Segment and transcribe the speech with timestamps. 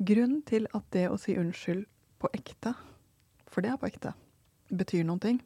[0.00, 1.84] Grunnen til at det å si unnskyld
[2.22, 2.72] på ekte,
[3.52, 4.14] for det er på ekte,
[4.72, 5.40] betyr noen ting,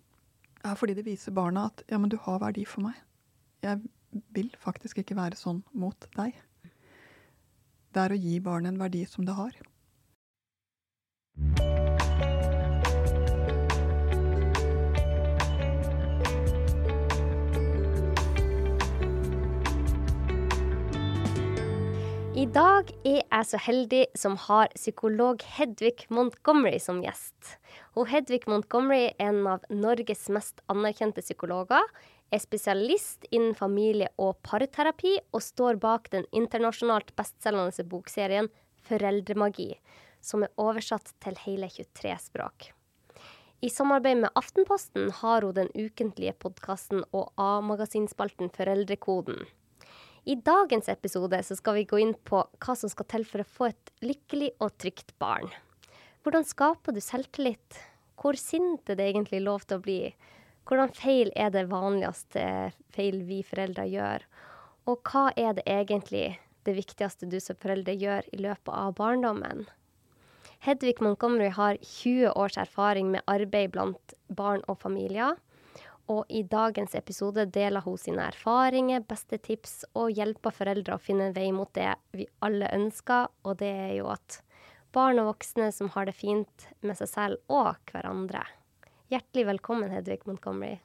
[0.63, 2.95] er fordi det viser barna at ja, men du har verdi for meg.
[3.67, 3.83] Jeg
[4.37, 6.39] vil faktisk ikke være sånn mot deg.
[7.95, 9.59] Det er å gi barnet en verdi som det har.
[22.35, 27.53] I dag er jeg så heldig som har psykolog Hedvig Montgomery som gjest.
[27.95, 31.87] Og Hedvig Montgomery er en av Norges mest anerkjente psykologer,
[32.35, 38.51] er spesialist innen familie- og parterapi og står bak den internasjonalt bestselgende bokserien
[38.83, 39.71] Foreldremagi,
[40.19, 42.73] som er oversatt til hele 23 språk.
[43.63, 49.47] I samarbeid med Aftenposten har hun den ukentlige podkasten og A-magasinspalten Foreldrekoden.
[50.25, 53.67] I dagens episode skal vi gå inn på hva som skal til for å få
[53.69, 55.51] et lykkelig og trygt barn.
[56.25, 57.77] Hvordan skaper du selvtillit?
[58.17, 59.99] Hvor sint er det egentlig lov til å bli?
[60.65, 62.47] Hvordan feil er det vanligste
[62.97, 64.25] feil vi foreldre gjør?
[64.89, 69.67] Og hva er det egentlig det viktigste du som foreldre gjør i løpet av barndommen?
[70.65, 75.37] Hedvig Montgomery har 20 års erfaring med arbeid blant barn og familier.
[76.13, 81.31] Og i dagens episode deler hun sine erfaringer, beste tips og hjelper foreldre å finne
[81.31, 84.43] en vei mot det vi alle ønsker, og det er jo at
[84.95, 88.45] barn og voksne som har det fint med seg selv og hverandre.
[89.13, 90.77] Hjertelig velkommen, Hedvig Montgomery.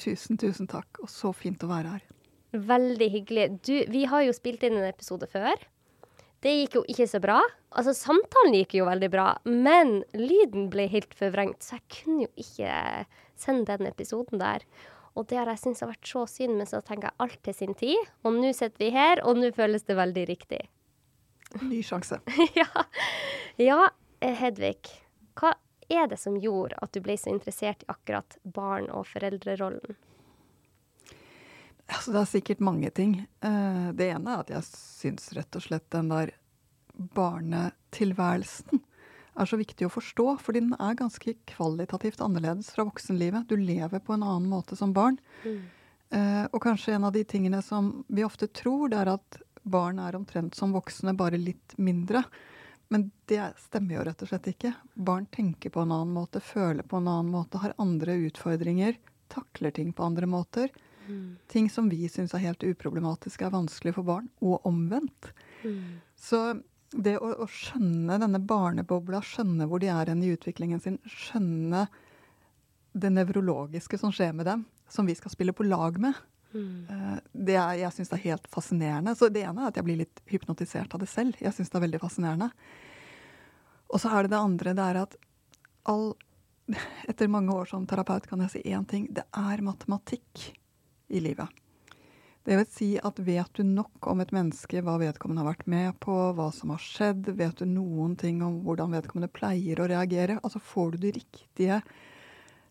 [0.00, 2.10] Tusen, tusen takk, og så fint å være her.
[2.54, 3.46] Veldig hyggelig.
[3.66, 5.58] Du, vi har jo spilt inn en episode før.
[6.44, 7.38] Det gikk jo ikke så bra.
[7.72, 12.32] Altså, samtalen gikk jo veldig bra, men lyden ble helt forvrengt, så jeg kunne jo
[12.44, 12.74] ikke
[13.40, 14.66] sende den episoden der.
[15.14, 17.56] Og det har jeg syntes har vært så synd, men så tenker jeg alt til
[17.56, 18.10] sin tid.
[18.26, 20.60] Og nå sitter vi her, og nå føles det veldig riktig.
[21.62, 22.18] Ny sjanse.
[22.60, 22.68] ja.
[23.62, 23.80] ja,
[24.20, 24.90] Hedvig.
[25.38, 25.54] Hva
[25.92, 29.96] er det som gjorde at du ble så interessert i akkurat barn- og foreldrerollen?
[31.90, 33.18] Altså, det er sikkert mange ting.
[33.44, 36.32] Eh, det ene er at jeg syns rett og slett den der
[36.94, 38.82] barnetilværelsen
[39.34, 43.48] er så viktig å forstå, fordi den er ganske kvalitativt annerledes fra voksenlivet.
[43.50, 45.18] Du lever på en annen måte som barn.
[45.42, 45.58] Mm.
[46.14, 49.98] Eh, og kanskje en av de tingene som vi ofte tror, det er at barn
[49.98, 52.22] er omtrent som voksne, bare litt mindre.
[52.92, 54.74] Men det stemmer jo rett og slett ikke.
[54.94, 59.00] Barn tenker på en annen måte, føler på en annen måte, har andre utfordringer,
[59.32, 60.70] takler ting på andre måter.
[61.08, 61.36] Mm.
[61.50, 65.32] Ting som vi syns er helt uproblematiske, er vanskelig for barn, og omvendt.
[65.64, 66.00] Mm.
[66.16, 66.40] Så
[66.94, 71.86] det å, å, skjønne denne barnebobla, skjønne hvor de er hen i utviklingen sin, skjønne
[72.94, 76.18] det nevrologiske som skjer med dem, som vi skal spille på lag med,
[76.54, 77.20] mm.
[77.32, 79.16] det er, jeg syns det er helt fascinerende.
[79.18, 81.38] Så det ene er at jeg blir litt hypnotisert av det selv.
[81.42, 82.52] Jeg syns det er veldig fascinerende.
[83.90, 85.18] Og så er det det andre, det er at
[85.90, 86.14] all
[87.10, 89.02] Etter mange år som terapeut kan jeg si én ting.
[89.12, 90.46] Det er matematikk
[91.08, 91.48] i livet.
[92.44, 95.94] Det vil si at vet du nok om et menneske, hva vedkommende har vært med
[96.04, 100.36] på, hva som har skjedd, vet du noen ting om hvordan vedkommende pleier å reagere,
[100.42, 101.78] altså får du de riktige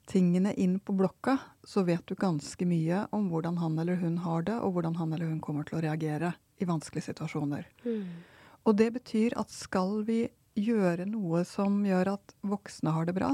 [0.05, 4.45] tingene inn på blokka, så vet du ganske mye om hvordan han eller hun har
[4.45, 7.65] det, og hvordan han eller hun kommer til å reagere i vanskelige situasjoner.
[7.81, 8.05] Mm.
[8.69, 13.33] Og det betyr at skal vi gjøre noe som gjør at voksne har det bra,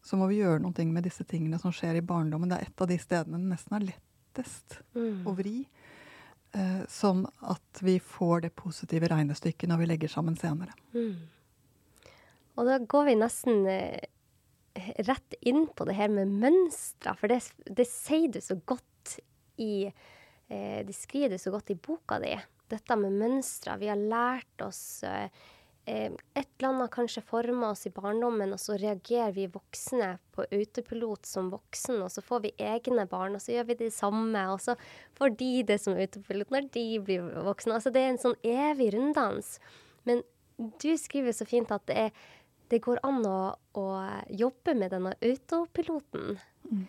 [0.00, 2.48] så må vi gjøre noe med disse tingene som skjer i barndommen.
[2.48, 5.26] Det er et av de stedene det nesten er lett lettest mm.
[5.26, 5.64] å vri.
[6.54, 10.74] Eh, sånn at vi får det positive regnestykket når vi legger sammen senere.
[10.94, 11.16] Mm.
[12.54, 14.04] Og da går vi nesten eh,
[15.06, 19.18] rett inn på det her med mønstre, for det, det sier du så godt
[19.58, 22.34] i eh, Det skriver du så godt i boka di.
[22.70, 23.76] Dette med mønstre.
[23.78, 25.28] Vi har lært oss eh,
[25.86, 30.46] eh, et eller annet kanskje former oss i barndommen, og så reagerer vi voksne på
[30.48, 34.46] autopilot som voksen, og så får vi egne barn, og så gjør vi det samme,
[34.52, 34.76] og så
[35.18, 37.76] får de det som autopilot når de blir voksne.
[37.78, 39.58] Altså det er en sånn evig runddans.
[40.08, 40.24] Men
[40.56, 42.26] du skriver så fint at det, er,
[42.72, 43.38] det går an å,
[43.78, 43.86] å,
[44.30, 46.36] jobbe med denne autopiloten.
[46.70, 46.84] Mm.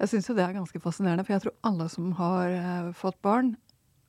[0.00, 3.18] Jeg syns jo det er ganske fascinerende, for jeg tror alle som har uh, fått
[3.24, 3.56] barn,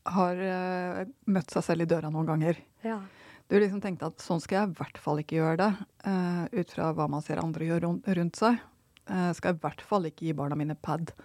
[0.09, 2.61] har uh, møtt seg selv i døra noen ganger.
[2.85, 3.01] Ja.
[3.49, 5.69] Du liksom tenkte at sånn skal jeg i hvert fall ikke gjøre det,
[6.05, 8.59] uh, ut fra hva man ser andre gjøre rundt, rundt seg.
[9.09, 11.15] Uh, skal jeg i hvert fall ikke gi barna mine pad.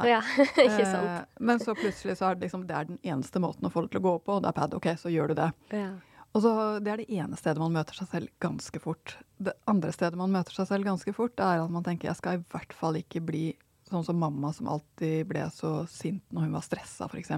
[0.00, 0.14] Nei.
[0.14, 0.22] Ja,
[0.64, 1.10] ikke sant.
[1.12, 3.84] Uh, men så plutselig så er det liksom, det er den eneste måten å få
[3.84, 4.78] det til å gå på, og det er pad.
[4.80, 5.50] Ok, så gjør du det.
[5.76, 5.92] Ja.
[6.36, 6.52] Og så
[6.84, 9.18] Det er det ene stedet man møter seg selv ganske fort.
[9.36, 12.20] Det andre stedet man møter seg selv ganske fort, det er at man tenker jeg
[12.20, 13.46] skal i hvert fall ikke bli
[13.88, 17.32] sånn som mamma som alltid ble så sint når hun var stressa, f.eks.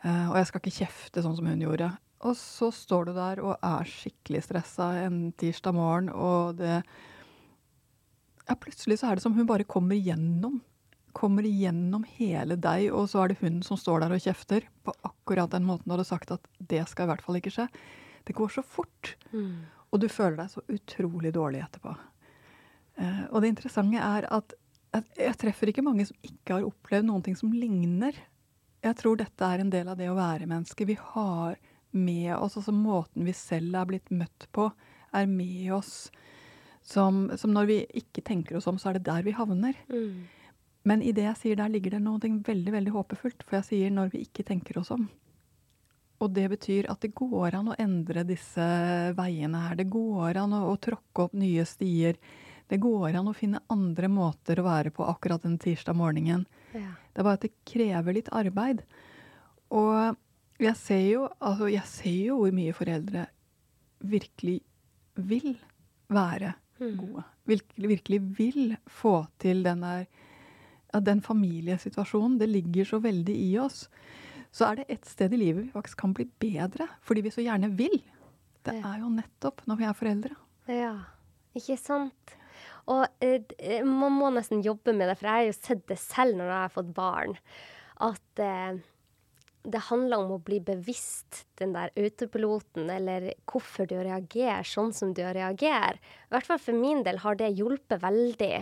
[0.00, 1.90] Uh, og jeg skal ikke kjefte sånn som hun gjorde.
[2.28, 6.82] Og så står du der og er skikkelig stressa en tirsdag morgen, og det
[8.50, 10.58] Ja, plutselig så er det som hun bare kommer gjennom.
[11.14, 14.94] Kommer gjennom hele deg, og så er det hun som står der og kjefter på
[15.06, 17.68] akkurat den måten du hadde sagt at det skal i hvert fall ikke skje.
[18.26, 19.14] Det går så fort.
[19.30, 19.70] Mm.
[19.90, 21.94] Og du føler deg så utrolig dårlig etterpå.
[22.98, 24.54] Eh, og det interessante er at
[24.90, 28.16] jeg, treffer ikke mange som ikke har opplevd noen ting som ligner.
[28.82, 30.88] Jeg tror dette er en del av det å være menneske.
[30.88, 31.58] Vi har
[31.90, 34.68] med oss, altså måten vi selv er blitt møtt på,
[35.16, 36.10] er med oss.
[36.86, 39.76] Som, som når vi ikke tenker oss om, så er det der vi havner.
[39.90, 40.28] Mm.
[40.88, 43.44] Men i det jeg sier der, ligger det noe veldig veldig håpefullt.
[43.44, 45.08] For jeg sier når vi ikke tenker oss om.
[46.20, 48.64] Og det betyr at det går an å endre disse
[49.16, 49.76] veiene her.
[49.78, 52.18] Det går an å, å tråkke opp nye stier.
[52.70, 56.44] Det går an å finne andre måter å være på akkurat den tirsdag morgenen.
[56.76, 56.92] Ja.
[57.10, 58.84] Det er bare at det krever litt arbeid.
[59.74, 60.18] Og
[60.60, 63.26] jeg ser jo, altså jeg ser jo hvor mye foreldre
[64.00, 64.60] virkelig
[65.16, 65.54] vil
[66.10, 66.96] være Mm.
[66.96, 67.22] gode.
[67.44, 70.06] Virkelig, virkelig vil få til den der
[70.94, 72.38] ja, den familiesituasjonen.
[72.40, 73.82] Det ligger så veldig i oss.
[74.50, 77.42] Så er det et sted i livet vi faktisk kan bli bedre, fordi vi så
[77.44, 78.00] gjerne vil.
[78.64, 80.34] Det er jo nettopp når vi er foreldre.
[80.68, 80.94] Ja,
[81.54, 82.34] ikke sant?
[82.86, 86.36] Og eh, man må nesten jobbe med det, for jeg har jo sett det selv
[86.40, 87.36] når jeg har fått barn.
[88.00, 88.80] At eh,
[89.62, 95.12] det handler om å bli bevisst den der autopiloten, eller hvorfor du reagerer sånn som
[95.16, 95.98] du reagerer.
[96.00, 98.54] I hvert fall for min del har det hjulpet veldig.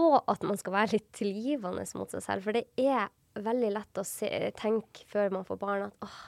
[0.00, 2.46] Og at man skal være litt tilgivende mot seg selv.
[2.46, 6.22] For det er veldig lett å se, tenke før man får barn at åh,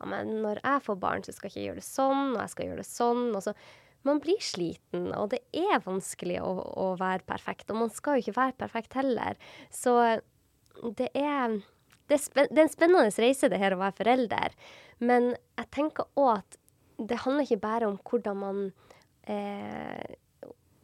[0.00, 2.52] ja, men når jeg får barn, så skal jeg ikke gjøre det sånn, og jeg
[2.54, 3.24] skal gjøre det sånn.
[3.36, 3.54] Og så
[4.08, 7.68] man blir sliten, og det er vanskelig å, å være perfekt.
[7.68, 9.36] Og man skal jo ikke være perfekt heller.
[9.68, 9.92] Så
[10.96, 11.58] det er,
[12.10, 14.56] det er, spen, det er en spennende reise, det her å være forelder.
[14.98, 16.58] Men jeg tenker òg at
[17.00, 18.64] det handler ikke bare om hvordan man
[19.30, 20.16] eh,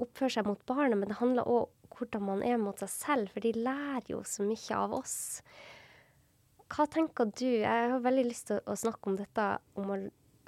[0.00, 3.32] oppfører seg mot barnet, men det handler òg om hvordan man er mot seg selv,
[3.32, 5.16] for de lærer jo så mye av oss.
[6.72, 7.46] Hva tenker du?
[7.62, 9.48] Jeg har veldig lyst til å snakke om dette
[9.80, 9.98] om å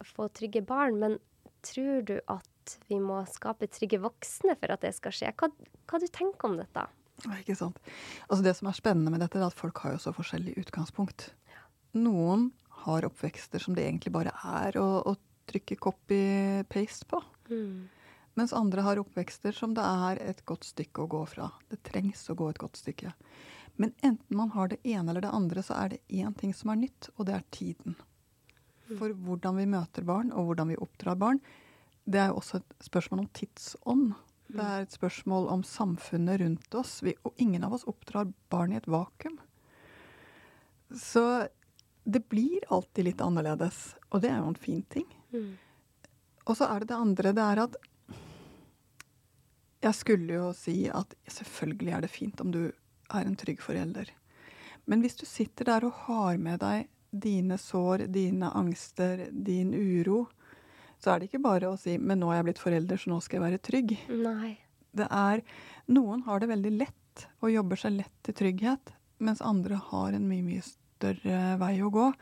[0.07, 1.19] få trygge barn, men
[1.67, 5.33] tror du at vi må skape trygge voksne for at det skal skje?
[5.41, 5.51] Hva,
[5.89, 6.85] hva du tenker om dette?
[7.27, 7.79] Ikke sant?
[8.29, 11.33] Altså Det som er spennende med dette, er at folk har jo så forskjellig utgangspunkt.
[11.99, 12.51] Noen
[12.85, 15.17] har oppvekster som det egentlig bare er å, å
[15.51, 17.23] trykke copy-paste på.
[17.51, 17.89] Mm.
[18.39, 21.49] Mens andre har oppvekster som det er et godt stykke å gå fra.
[21.73, 23.11] Det trengs å gå et godt stykke.
[23.79, 26.71] Men enten man har det ene eller det andre, så er det én ting som
[26.71, 27.99] er nytt, og det er tiden.
[28.89, 31.43] For hvordan vi møter barn, og hvordan vi oppdrar barn,
[32.09, 34.07] det er jo også et spørsmål om tidsånd.
[34.49, 36.99] Det er et spørsmål om samfunnet rundt oss.
[37.05, 39.37] Vi, og ingen av oss oppdrar barn i et vakuum.
[40.89, 41.49] Så
[42.09, 45.09] det blir alltid litt annerledes, og det er jo en fin ting.
[45.35, 45.59] Mm.
[46.49, 47.77] Og så er det det andre, det er at
[49.85, 54.09] jeg skulle jo si at selvfølgelig er det fint om du er en trygg forelder.
[54.89, 60.25] Men hvis du sitter der og har med deg dine sår, dine angster, din uro,
[60.99, 63.21] så er det ikke bare å si 'men nå er jeg blitt forelder, så nå
[63.23, 63.97] skal jeg være trygg'.
[64.23, 64.59] Nei.
[64.95, 65.43] Det er
[65.89, 70.29] Noen har det veldig lett og jobber seg lett til trygghet, mens andre har en
[70.29, 72.13] mye, mye større vei å gå.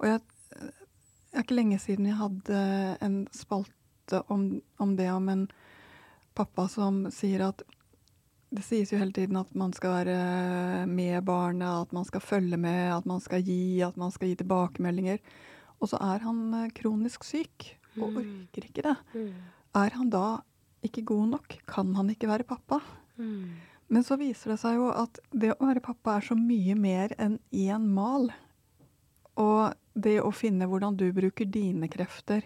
[0.00, 0.20] Og jeg,
[0.50, 2.60] det er ikke lenge siden jeg hadde
[3.00, 5.46] en spalte om, om det, om en
[6.34, 7.62] pappa som sier at
[8.56, 12.56] det sies jo hele tiden at man skal være med barnet, at man skal følge
[12.56, 15.18] med, at man skal gi, at man skal gi tilbakemeldinger.
[15.80, 18.16] Og så er han eh, kronisk syk og Mm.
[18.22, 18.96] orker ikke det.
[19.14, 19.32] Mm.
[19.74, 20.40] Er han da
[20.84, 21.58] ikke god nok?
[21.66, 22.80] Kan han ikke være pappa?
[23.18, 23.50] Mm.
[23.88, 27.08] Men så viser det seg jo at det å være pappa er så mye mer
[27.18, 28.28] enn én mal.
[29.36, 32.42] Og det å finne hvordan du bruker dine krefter,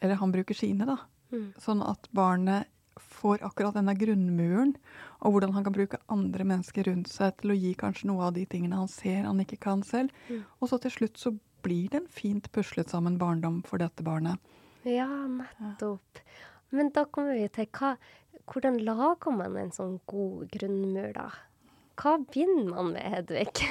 [0.00, 0.96] eller han bruker sine, da,
[1.32, 1.52] Mm.
[1.60, 2.66] sånn at barnet
[2.98, 4.74] får akkurat denne grunnmuren,
[5.22, 8.34] og hvordan han kan bruke andre mennesker rundt seg til å gi kanskje noe av
[8.34, 10.10] de tingene han ser han ikke kan selv.
[10.28, 10.44] Mm.
[10.60, 14.40] Og så til slutt så blir det en fint puslet sammen barndom for dette barnet.
[14.88, 16.22] Ja, nettopp.
[16.72, 17.94] Men da kommer vi til hva,
[18.48, 21.28] hvordan lager man en sånn god grunnmur, da?
[21.98, 23.64] Hva begynner man med, Hedvig?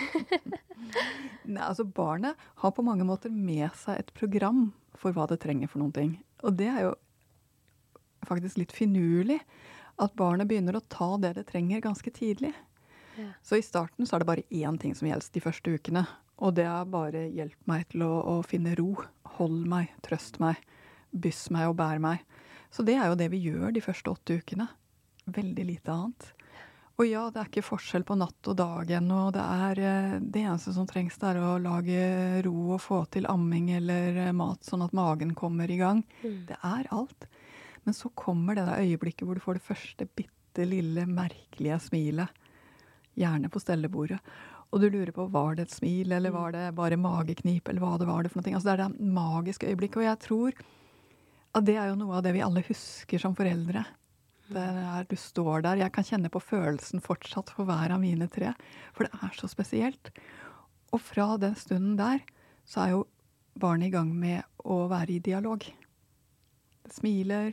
[1.48, 5.72] Nei, altså Barnet har på mange måter med seg et program for hva det trenger
[5.72, 6.16] for noen ting.
[6.44, 6.94] Og det er jo
[8.28, 9.40] faktisk litt finurlig
[10.04, 12.52] at barnet begynner å ta det det trenger ganske tidlig.
[13.18, 13.32] Ja.
[13.42, 16.04] Så i starten så er det bare én ting som gjelder de første ukene.
[16.38, 18.92] Og det er bare hjelp meg til å, å finne ro.
[19.38, 20.62] Hold meg, trøst meg,
[21.12, 22.26] byss meg og bær meg.
[22.74, 24.68] Så det er jo det vi gjør de første åtte ukene.
[25.34, 26.34] Veldig lite annet.
[26.98, 29.20] Og ja, det er ikke forskjell på natt og dag ennå.
[29.34, 32.00] Det, er, eh, det eneste som trengs, det er å lage
[32.46, 36.02] ro og få til amming eller eh, mat, sånn at magen kommer i gang.
[36.24, 36.40] Mm.
[36.50, 37.28] Det er alt.
[37.86, 42.42] Men så kommer det der øyeblikket hvor du får det første bitte lille, merkelige smilet.
[43.18, 44.18] Gjerne på stellebordet.
[44.72, 47.94] Og du lurer på var det et smil, eller var det bare mageknip, eller hva
[48.00, 48.56] det var det for noe.
[48.58, 50.02] Altså, det er det magiske øyeblikket.
[50.02, 50.60] Og jeg tror
[51.58, 53.86] at det er jo noe av det vi alle husker som foreldre.
[54.48, 55.82] Det er, du står der.
[55.82, 58.54] Jeg kan kjenne på følelsen fortsatt for hver av mine tre.
[58.96, 60.12] For det er så spesielt.
[60.96, 62.22] Og fra den stunden der
[62.68, 63.02] så er jo
[63.60, 65.66] barnet i gang med å være i dialog.
[66.84, 67.52] Det smiler,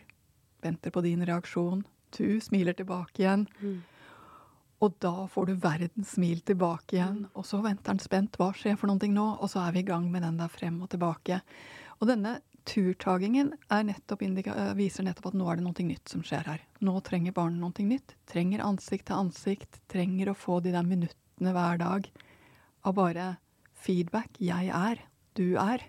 [0.63, 1.83] venter på din reaksjon.
[2.15, 3.49] Du smiler tilbake igjen.
[3.59, 3.81] Mm.
[4.85, 7.23] Og da får du verdens smil tilbake igjen.
[7.33, 8.37] Og så venter han spent.
[8.41, 9.29] Hva skjer for noe nå?
[9.41, 11.41] Og så er vi i gang med den der frem og tilbake.
[12.01, 12.39] Og denne
[12.69, 14.23] turtagingen nettopp
[14.77, 16.63] viser nettopp at nå er det noe nytt som skjer her.
[16.85, 18.17] Nå trenger barnet noe nytt.
[18.29, 19.81] Trenger ansikt til ansikt.
[19.93, 22.09] Trenger å få de der minuttene hver dag
[22.85, 23.29] av bare
[23.85, 24.37] feedback.
[24.41, 25.05] Jeg er.
[25.37, 25.85] Du er.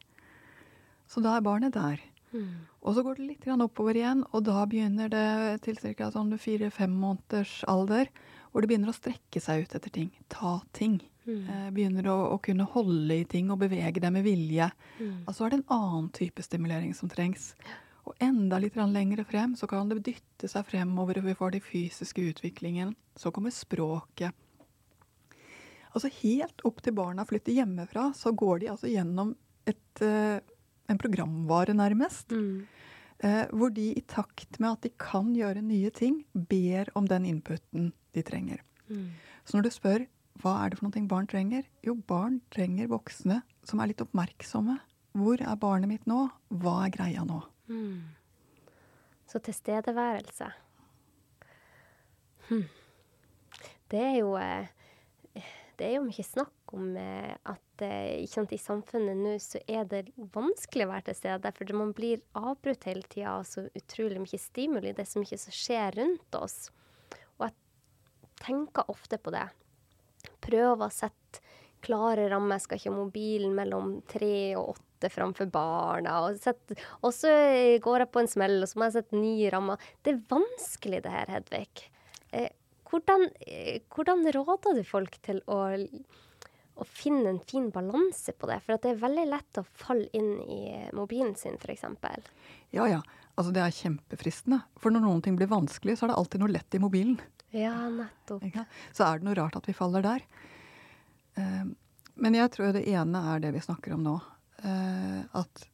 [1.11, 1.99] Så da er barnet der.
[2.35, 2.65] Mm.
[2.83, 6.09] Og så går det litt oppover igjen, og da begynner det til ca.
[6.11, 8.09] sånn fire-fem måneders alder,
[8.55, 10.13] hvor det begynner å strekke seg ut etter ting.
[10.31, 11.01] Ta ting.
[11.25, 11.39] Mm.
[11.43, 14.69] Eh, begynner å, å, kunne holde i ting og bevege deg med vilje.
[14.95, 15.25] Mm.
[15.27, 17.49] Altså er det en annen type stimulering som trengs.
[18.07, 21.65] Og enda litt lenger frem så kan det dytte seg fremover, og vi får den
[21.67, 22.95] fysiske utviklingen.
[23.19, 24.31] Så kommer språket.
[25.91, 29.35] Altså helt opp til barna flytter hjemmefra, så går de altså gjennom
[29.67, 30.39] et, uh,
[30.87, 32.31] en programvare, nærmest.
[32.31, 32.63] Mm.
[33.23, 37.25] Uh, hvor de i takt med at de kan gjøre nye ting, ber om den
[37.29, 38.59] inputen de trenger.
[38.89, 39.13] Mm.
[39.45, 40.05] Så når du spør
[40.43, 41.63] hva er det for noe barn trenger?
[41.85, 44.77] Jo, barn trenger voksne som er litt oppmerksomme.
[45.15, 46.25] Hvor er barnet mitt nå?
[46.51, 47.39] Hva er greia nå?
[47.71, 48.01] Mm.
[49.31, 50.49] Så tilstedeværelse.
[52.49, 52.65] Hm.
[53.89, 54.67] Det er jo eh,
[55.79, 59.87] Det er jo mye snakk om eh, at eh, sant, i samfunnet nå så er
[59.89, 60.03] det
[60.35, 64.41] vanskelig å være til stede, for man blir avbrutt hele tida av så utrolig mye
[64.41, 64.93] stimuli.
[64.95, 66.57] Det er så mye som skjer rundt oss.
[67.37, 67.55] Og jeg
[68.43, 69.47] tenker ofte på det
[70.45, 71.41] Prøver å sette
[71.85, 72.57] klare rammer.
[72.57, 76.17] Jeg skal ikke ha mobilen mellom tre og åtte framfor barna.
[76.25, 77.31] Og, sette, og, så
[77.81, 79.89] går jeg på en smell, og så må jeg sette nye rammer.
[80.01, 81.85] Det er vanskelig det her, Hedvig.
[82.35, 82.49] Eh,
[82.89, 85.59] hvordan, eh, hvordan, råder du folk til å,
[86.75, 88.59] å finne en fin balanse på det?
[88.65, 90.61] For det er veldig lett å falle inn i
[90.95, 91.85] mobilen sin, f.eks.
[92.75, 93.01] Ja, ja.
[93.35, 94.61] Altså, det er kjempefristende.
[94.79, 97.17] For når noen ting blir vanskelig, så er det alltid noe lett i mobilen.
[97.55, 98.43] Ja, nettopp.
[98.95, 100.23] Så er det noe rart at vi faller der.
[101.39, 101.67] Uh,
[102.23, 104.15] men jeg tror det ene er det vi snakker om nå.
[104.63, 105.67] Uh, at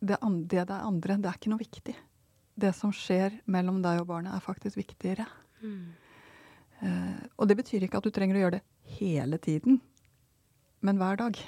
[0.00, 0.16] det,
[0.48, 1.96] det, er andre, det er ikke noe viktig.
[2.60, 5.28] Det som skjer mellom deg og barnet, er faktisk viktigere.
[5.64, 5.92] Mm.
[6.80, 9.80] Uh, og det betyr ikke at du trenger å gjøre det hele tiden,
[10.80, 11.40] men hver dag.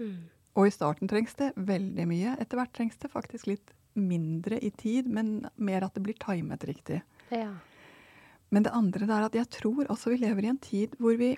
[0.00, 0.16] Mm.
[0.58, 2.34] Og i starten trengs det veldig mye.
[2.40, 6.64] Etter hvert trengs det faktisk litt mindre i tid, men mer at det blir timet
[6.68, 7.02] riktig.
[7.32, 7.54] Ja.
[8.52, 11.32] Men det andre er at jeg tror også vi lever i en tid hvor vi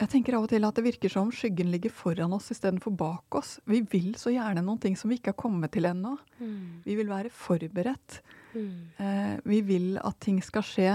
[0.00, 3.36] Jeg tenker av og til at det virker som skyggen ligger foran oss istedenfor bak
[3.36, 3.58] oss.
[3.68, 6.14] Vi vil så gjerne noen ting som vi ikke har kommet til ennå.
[6.38, 6.80] Mm.
[6.86, 8.22] Vi vil være forberedt.
[8.54, 8.78] Mm.
[8.96, 10.94] Eh, vi vil at ting skal skje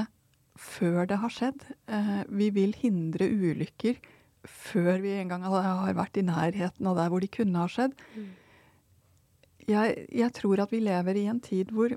[0.56, 1.64] før det har skjedd.
[1.92, 4.00] Eh, vi vil hindre ulykker
[4.46, 7.96] før vi en gang har vært i nærheten av der hvor de kunne ha skjedd.
[8.16, 8.34] Mm.
[9.66, 11.96] Jeg, jeg tror at vi lever i en tid hvor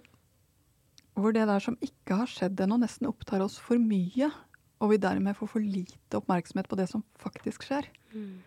[1.19, 4.31] hvor det der som ikke har skjedd ennå, nesten opptar oss for mye.
[4.79, 7.89] Og vi dermed får for lite oppmerksomhet på det som faktisk skjer.
[8.15, 8.39] Mm.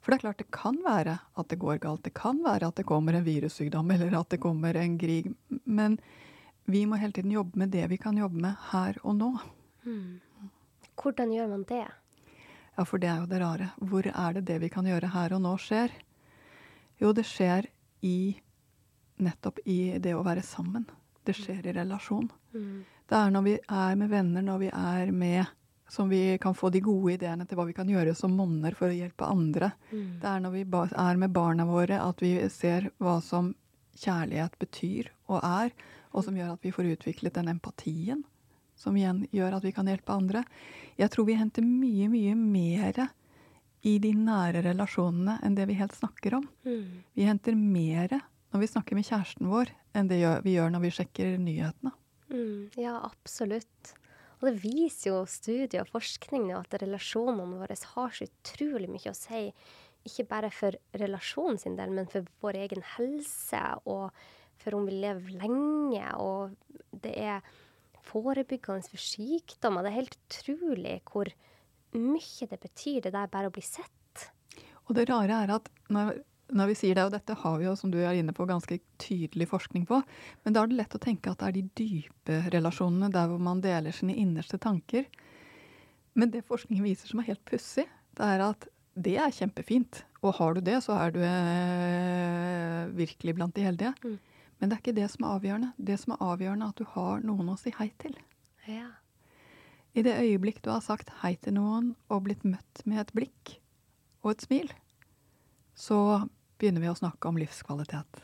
[0.00, 2.04] For det er klart det kan være at det går galt.
[2.06, 5.30] Det kan være at det kommer en virussykdom eller at det kommer en krig.
[5.64, 5.98] Men
[6.64, 9.30] vi må hele tiden jobbe med det vi kan jobbe med her og nå.
[9.84, 10.20] Mm.
[11.00, 11.84] Hvordan gjør man det?
[12.74, 13.70] Ja, for det er jo det rare.
[13.78, 15.92] Hvor er det det vi kan gjøre her og nå, skjer?
[17.02, 17.68] Jo, det skjer
[18.06, 18.34] i
[19.22, 20.86] nettopp i det å være sammen.
[21.24, 22.30] Det skjer i relasjon.
[22.54, 22.84] Mm.
[23.08, 25.44] Det er når vi er med venner, når vi er med
[25.88, 28.88] som vi kan få de gode ideene til hva vi kan gjøre som monner for
[28.88, 29.70] å hjelpe andre.
[29.92, 30.06] Mm.
[30.22, 33.52] Det er når vi er med barna våre at vi ser hva som
[34.00, 35.74] kjærlighet betyr og er,
[36.14, 38.22] og som gjør at vi får utviklet den empatien
[38.78, 40.42] som igjen gjør at vi kan hjelpe andre.
[40.98, 43.00] Jeg tror vi henter mye, mye mer
[43.84, 46.46] i de nære relasjonene enn det vi helt snakker om.
[46.66, 47.02] Mm.
[47.14, 48.16] Vi henter mer
[48.54, 51.90] når vi snakker med kjæresten vår, enn det vi gjør når vi sjekker nyhetene.
[52.30, 53.94] Mm, ja, absolutt.
[54.40, 59.16] Og det viser jo studier og forskning at relasjonene våre har så utrolig mye å
[59.16, 59.48] si.
[60.04, 64.12] Ikke bare for relasjonen sin del, men for vår egen helse, og
[64.64, 66.04] for om vi lever lenge.
[66.18, 66.54] Og
[67.04, 67.44] det er
[68.04, 69.84] forebyggende for sykdommer.
[69.84, 71.30] Det er helt utrolig hvor
[71.94, 74.30] mye det betyr, det der bare å bli sett.
[74.88, 76.18] Og det rare er at når,
[76.52, 78.80] når vi sier det, og dette har vi jo, som du er inne på, ganske
[79.00, 80.00] tydelig forskning på,
[80.44, 83.40] men da er det lett å tenke at det er de dype relasjonene, der hvor
[83.42, 85.06] man deler sine innerste tanker.
[86.14, 90.04] Men det forskningen viser som er helt pussig, det er at det er kjempefint.
[90.22, 93.94] Og har du det, så er du eh, virkelig blant de heldige.
[94.04, 94.18] Mm.
[94.64, 95.66] Men det er ikke det som er avgjørende.
[95.76, 98.14] Det som er avgjørende, er at du har noen å si hei til.
[98.64, 98.86] Ja.
[99.92, 103.58] I det øyeblikk du har sagt hei til noen og blitt møtt med et blikk
[104.22, 104.72] og et smil,
[105.76, 105.98] så
[106.56, 108.22] begynner vi å snakke om livskvalitet.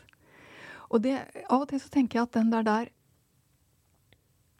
[0.89, 1.13] Og det,
[1.45, 2.89] av og til så tenker jeg at den der der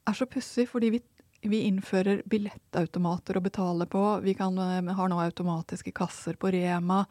[0.06, 1.04] er så pussig, fordi vi,
[1.42, 4.06] vi, innfører billettautomater å betale på.
[4.22, 7.08] Vi kan, eh, har nå automatiske kasser på Rema.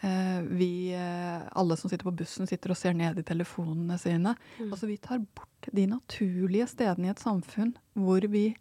[0.00, 4.36] Eh, vi, eh, alle som sitter på bussen, sitter og ser ned i telefonene sine.
[4.58, 4.70] Mm.
[4.70, 8.52] Altså, vi tar bort de naturlige stedene i et samfunn hvor vi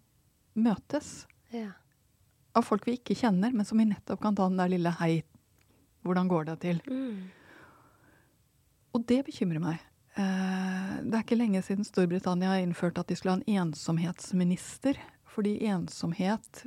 [0.58, 1.27] møtes.
[1.53, 1.75] Ja.
[2.58, 5.24] Av folk vi ikke kjenner, men som vi nettopp kan ta den der lille 'hei,
[6.03, 6.82] hvordan går det?' til.
[6.89, 7.29] Mm.
[8.96, 9.79] Og det bekymrer meg.
[10.17, 14.98] Eh, det er ikke lenge siden Storbritannia innførte at de skulle ha en ensomhetsminister.
[15.25, 16.65] Fordi ensomhet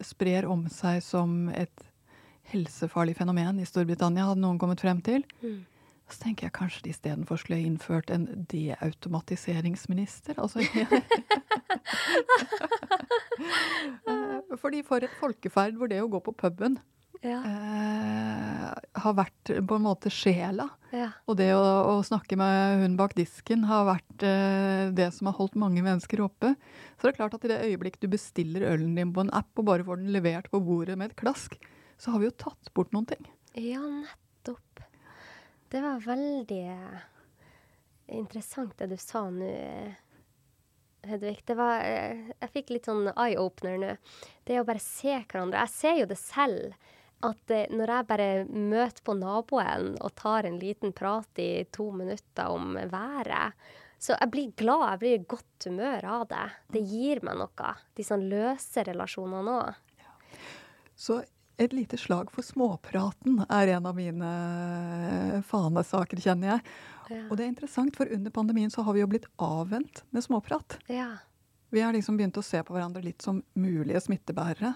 [0.00, 1.91] sprer om seg som et
[2.50, 5.22] helsefarlig fenomen i Storbritannia, hadde noen kommet frem til.
[5.42, 5.62] Mm.
[6.10, 10.34] Så tenker jeg kanskje de istedenfor skulle innført en deautomatiseringsminister.
[10.42, 10.60] Altså
[13.42, 16.76] Eh, fordi for et folkeferd hvor det å gå på puben
[17.24, 17.38] ja.
[17.38, 18.68] eh,
[19.02, 20.68] har vært på en måte sjela.
[20.92, 21.08] Ja.
[21.30, 25.38] Og det å, å, snakke med hun bak disken har vært eh, det som har
[25.38, 26.54] holdt mange mennesker oppe.
[26.98, 29.50] Så det er klart at i det øyeblikk du bestiller ølen din på en app
[29.56, 31.56] og bare får den levert på bordet med et klask,
[32.02, 33.26] så har vi jo tatt bort noen ting.
[33.54, 34.80] Ja, nettopp.
[35.70, 36.64] Det var veldig
[38.10, 39.50] interessant det du sa nå.
[41.06, 41.36] Hedvig.
[41.46, 43.92] Det var Jeg fikk litt sånn eye-opener nå.
[44.42, 45.62] Det å bare se hverandre.
[45.62, 46.74] Jeg ser jo det selv.
[47.22, 51.92] At eh, når jeg bare møter på naboen og tar en liten prat i to
[51.94, 53.54] minutter om været,
[54.02, 56.46] så jeg blir glad, jeg blir i godt humør av det.
[56.74, 57.70] Det gir meg noe.
[57.94, 59.78] De sånn løse relasjonene òg.
[60.02, 60.16] Ja.
[60.98, 61.20] Så
[61.66, 64.30] et lite slag for småpraten er en av mine
[65.48, 66.64] fanesaker, kjenner jeg.
[67.12, 67.20] Ja.
[67.28, 70.78] Og det er interessant, for under pandemien så har vi jo blitt avvent med småprat.
[70.92, 71.10] Ja.
[71.72, 74.74] Vi har liksom begynt å se på hverandre litt som mulige smittebærere.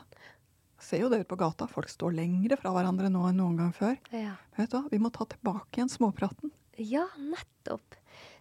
[0.81, 1.69] Ser jo det ut på gata.
[1.69, 3.97] Folk står lengre fra hverandre nå enn noen gang før.
[4.13, 4.37] Ja.
[4.57, 6.53] Vet du hva, Vi må ta tilbake igjen småpraten.
[6.77, 7.97] Ja, nettopp.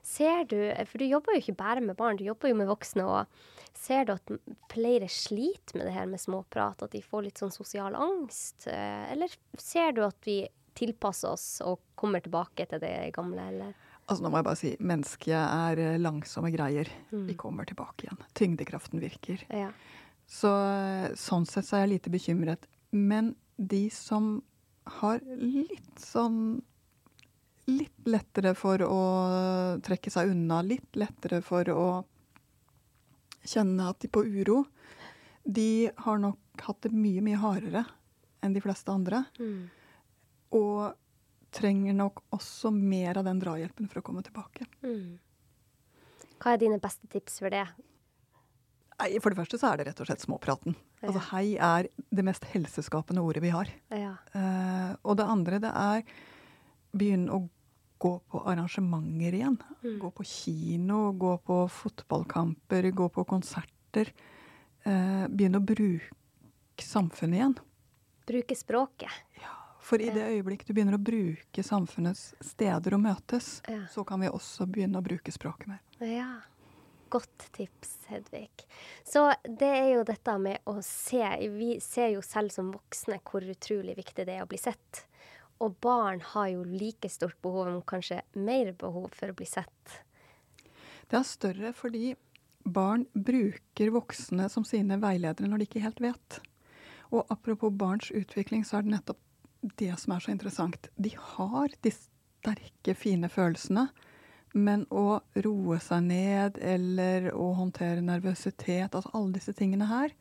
[0.06, 3.06] Ser du, for du jobber jo ikke bare med barn, du jobber jo med voksne
[3.10, 3.40] òg.
[3.76, 4.36] Ser du at
[4.72, 8.68] flere sliter med det her med småprat, at de får litt sånn sosial angst?
[8.72, 10.44] Eh, eller ser du at vi
[10.76, 13.76] tilpasser oss og kommer tilbake til det gamle, eller?
[14.06, 16.90] Altså nå må jeg bare si, Mennesket er eh, langsomme greier.
[17.12, 17.26] Mm.
[17.32, 18.22] Vi kommer tilbake igjen.
[18.38, 19.42] Tyngdekraften virker.
[19.50, 19.72] Ja.
[20.30, 20.52] Så
[21.20, 22.70] sånn sett så er jeg lite bekymret.
[22.96, 24.40] Men de som
[25.00, 26.62] har litt sånn
[27.66, 29.00] Litt lettere for å
[29.86, 31.86] trekke seg unna, litt lettere for å
[33.46, 34.64] kjenne at de på uro,
[35.46, 37.86] de har nok hatt det mye, mye hardere
[38.46, 39.24] enn de fleste andre.
[39.40, 39.66] Mm.
[40.58, 40.94] Og
[41.56, 44.68] trenger nok også mer av den drahjelpen for å komme tilbake.
[44.84, 45.18] Mm.
[46.42, 47.66] Hva er dine beste tips for det?
[48.96, 50.76] Nei, For det første så er det rett og slett småpraten.
[51.02, 51.10] Ja.
[51.10, 53.72] Altså Hei er det mest helseskapende ordet vi har.
[53.92, 54.16] Ja.
[54.36, 56.06] Uh, og det andre det er
[56.96, 57.44] begynn å
[57.98, 59.58] gå på arrangementer igjen.
[59.84, 60.00] Mm.
[60.00, 64.12] Gå på kino, gå på fotballkamper, gå på konserter.
[64.84, 67.56] Eh, begynne å bruke samfunnet igjen.
[68.26, 69.22] Bruke språket.
[69.42, 69.54] Ja.
[69.86, 73.84] For i det øyeblikk du begynner å bruke samfunnets steder å møtes, ja.
[73.94, 75.82] så kan vi også begynne å bruke språket mer.
[76.02, 76.30] Ja.
[77.14, 78.50] Godt tips, Hedvig.
[79.06, 81.22] Så det er jo dette med å se.
[81.54, 85.06] Vi ser jo selv som voksne hvor utrolig viktig det er å bli sett.
[85.64, 90.00] Og barn har jo like stort behov, om kanskje mer behov, for å bli sett.
[91.08, 92.16] Det er større fordi
[92.66, 96.40] barn bruker voksne som sine veiledere når de ikke helt vet.
[97.14, 99.22] Og apropos barns utvikling, så er det nettopp
[99.80, 100.90] det som er så interessant.
[100.96, 103.88] De har de sterke, fine følelsene.
[104.56, 110.14] Men å roe seg ned eller å håndtere nervøsitet, altså alle disse tingene her,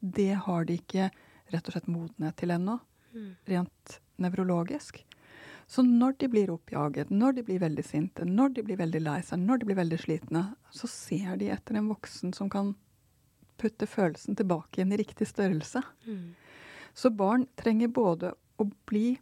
[0.00, 1.10] det har de ikke
[1.54, 2.80] rett og slett modenhet til ennå.
[3.14, 3.30] Mm.
[3.46, 5.02] Rent nevrologisk.
[5.66, 9.18] Så når de blir oppjaget, når de blir veldig sinte, når de blir veldig lei
[9.26, 12.74] seg, når de blir veldig slitne, så ser de etter en voksen som kan
[13.58, 15.82] putte følelsen tilbake igjen i riktig størrelse.
[16.06, 16.36] Mm.
[16.94, 19.16] Så barn trenger både å bli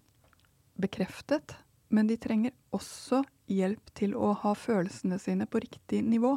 [0.80, 1.56] bekreftet,
[1.88, 6.36] men de trenger også hjelp til å ha følelsene sine på riktig nivå.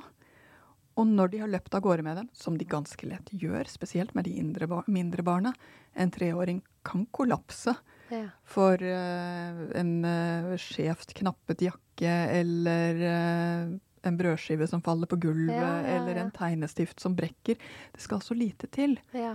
[0.98, 4.16] Og når de har løpt av gårde med dem, som de ganske lett gjør, spesielt
[4.18, 5.54] med de indre, mindre barna
[5.94, 7.74] En treåring kan kollapse
[8.10, 8.30] Ja.
[8.48, 13.76] for uh, en uh, skjevt knappet jakke eller uh,
[14.08, 17.58] en brødskive som faller på gulvet, Ja, ja, eller en tegnestift som brekker.
[17.94, 18.96] Det skal så lite til.
[19.12, 19.34] Ja.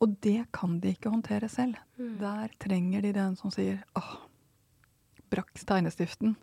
[0.00, 1.76] Og det kan de ikke håndtere selv.
[1.96, 2.18] Mm.
[2.20, 4.14] Der trenger de den som sier åh,
[5.32, 6.36] brakk tegnestiften.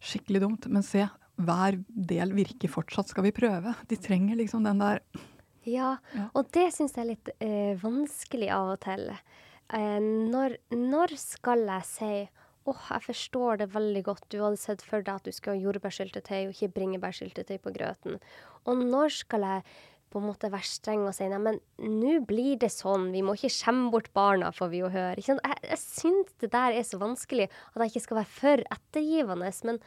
[0.00, 0.66] Skikkelig dumt.
[0.72, 3.08] Men se, hver del virker fortsatt.
[3.12, 3.74] Skal vi prøve?
[3.90, 5.00] De trenger liksom den der
[5.66, 6.28] Ja, Ja.
[6.32, 9.08] og det syns jeg er litt eh, vanskelig av og til.
[9.74, 12.12] Eh, når, når skal jeg si
[12.66, 15.66] åh, jeg forstår det veldig godt, du hadde sett for deg at du skulle ha
[15.68, 18.18] jordbærsyltetøy og ikke bringebærsyltetøy på grøten.
[18.66, 19.66] Og når skal jeg
[20.10, 23.34] på en måte være streng og si nei, men nå blir det sånn, vi må
[23.36, 25.22] ikke skjemme bort barna, får vi jo høre.
[25.22, 29.52] Jeg, jeg syns det der er så vanskelig at jeg ikke skal være for ettergivende.
[29.70, 29.80] men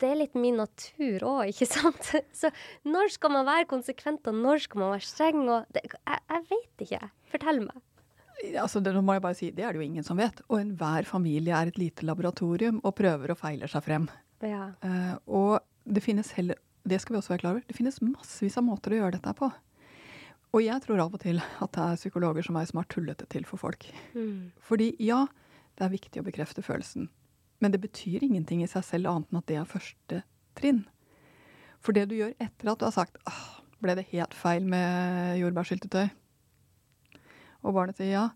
[0.00, 2.06] det er litt min natur òg, ikke sant?
[2.40, 2.48] Så
[2.88, 5.42] når skal man være konsekvent, og når skal man være streng?
[5.44, 7.10] Og det, jeg, jeg vet ikke.
[7.34, 7.82] Fortell meg.
[8.60, 10.40] Altså, det, nå må jeg bare si, det er det jo ingen som vet.
[10.48, 14.06] Og enhver familie er et lite laboratorium og prøver og feiler seg frem.
[14.44, 14.70] Ja.
[14.84, 15.50] Uh, og
[15.84, 16.56] det finnes heller
[16.88, 17.64] Det skal vi også være klar over.
[17.68, 19.50] Det finnes massevis av måter å gjøre dette på.
[20.50, 23.20] Og jeg tror av og til at det er psykologer som er som har tullet
[23.20, 23.84] det til for folk.
[24.16, 24.50] Mm.
[24.64, 25.26] Fordi ja,
[25.78, 27.10] det er viktig å bekrefte følelsen.
[27.60, 30.22] Men det betyr ingenting i seg selv annet enn at det er første
[30.58, 30.82] trinn.
[31.84, 33.44] For det du gjør etter at du har sagt åh,
[33.80, 36.10] ble det helt feil med jordbærsyltetøy,
[37.62, 38.28] og barnet sier ja,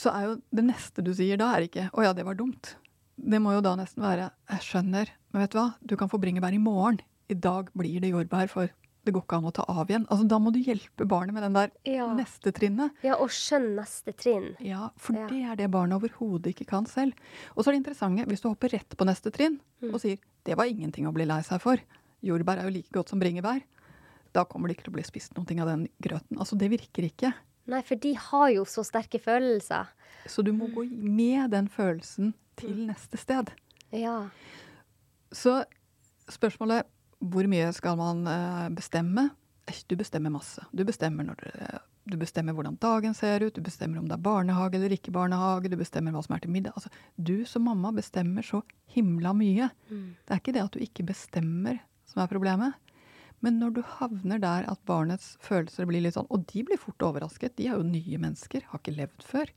[0.00, 2.76] så er jo det neste du sier da, er ikke å ja, det var dumt.
[3.20, 6.20] Det må jo da nesten være jeg skjønner, men vet du hva, du kan få
[6.22, 7.00] bringebær i morgen.
[7.30, 8.70] I dag blir det jordbær, for
[9.04, 10.06] det går ikke an å ta av igjen.
[10.12, 12.06] Altså, Da må du hjelpe barnet med den der Ja.
[12.14, 12.92] neste trinnet.
[13.02, 14.56] ja, og skjønn neste trinn.
[14.60, 15.26] Ja, for Ja.
[15.26, 17.12] det er det barnet overhodet ikke kan selv.
[17.56, 19.94] Og så er det interessante, hvis du hopper rett på neste trinn Mm.
[19.94, 21.76] og sier det var ingenting å bli lei seg for,
[22.22, 23.62] jordbær er jo like godt som bringebær,
[24.32, 26.36] da kommer det ikke til å bli spist noe av den grøten.
[26.38, 27.34] Altså, det virker ikke.
[27.70, 29.90] Nei, for de har jo så sterke følelser.
[30.28, 33.52] Så du må gå med den følelsen til neste sted.
[33.94, 34.28] Ja.
[35.32, 35.62] Så
[36.30, 36.88] spørsmålet
[37.20, 39.30] hvor mye skal man eh, bestemme?
[39.68, 40.62] Eh, Du bestemmer masse.
[40.72, 41.78] Du bestemmer, når, eh,
[42.08, 45.68] du bestemmer hvordan dagen ser ut, du bestemmer om det er barnehage eller ikke barnehage,
[45.70, 46.72] du bestemmer hva som er til middag.
[46.76, 46.88] Altså,
[47.20, 48.62] du som mamma bestemmer så
[48.94, 49.68] himla mye.
[49.90, 50.16] Mm.
[50.26, 51.78] Det er ikke det at du ikke bestemmer
[52.08, 52.74] som er problemet.
[53.44, 57.00] Men når du havner der at barnets følelser blir litt sånn Og de blir fort
[57.06, 57.56] overrasket.
[57.56, 59.52] De er jo nye mennesker, har ikke levd før.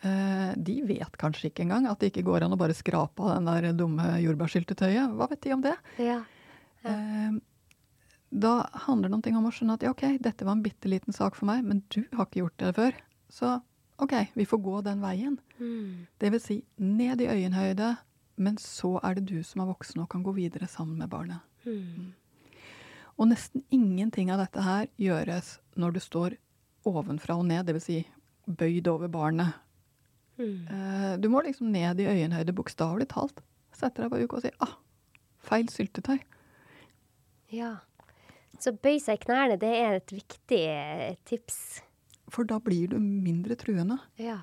[0.00, 3.34] Eh, de vet kanskje ikke engang at det ikke går an å bare skrape av
[3.36, 5.16] den der dumme jordbærsyltetøyet.
[5.16, 5.76] Hva vet de om det?
[6.00, 6.20] Ja.
[6.84, 6.94] ja.
[8.30, 8.54] da
[8.86, 11.50] handler det om å skjønne at ja, ok, dette var en bitte liten sak for
[11.50, 13.02] meg, men du har ikke gjort det før.
[13.32, 13.58] Så
[14.00, 15.36] ok, vi får gå den veien.
[15.58, 16.06] Mm.
[16.20, 17.94] Det vil si ned i øyenhøyde,
[18.40, 21.44] men så er det du som er voksen og kan gå videre sammen med barnet.
[21.68, 22.14] Mm.
[23.20, 26.36] Og nesten ingenting av dette her gjøres når du står
[26.88, 27.84] ovenfra og ned, dvs.
[27.84, 27.98] Si
[28.48, 29.58] bøyd over barnet.
[30.40, 30.64] Mm.
[30.72, 33.42] Eh, Du må liksom ned i øyenhøyde, bokstavelig talt.
[33.76, 34.72] Sette deg på uka og si ah,
[35.44, 36.18] feil syltetøy.
[37.52, 37.76] Ja.
[38.60, 41.80] Så bøy seg i knærne, det er et viktig eh, tips.
[42.30, 43.98] For da blir du mindre truende.
[44.20, 44.40] Ja.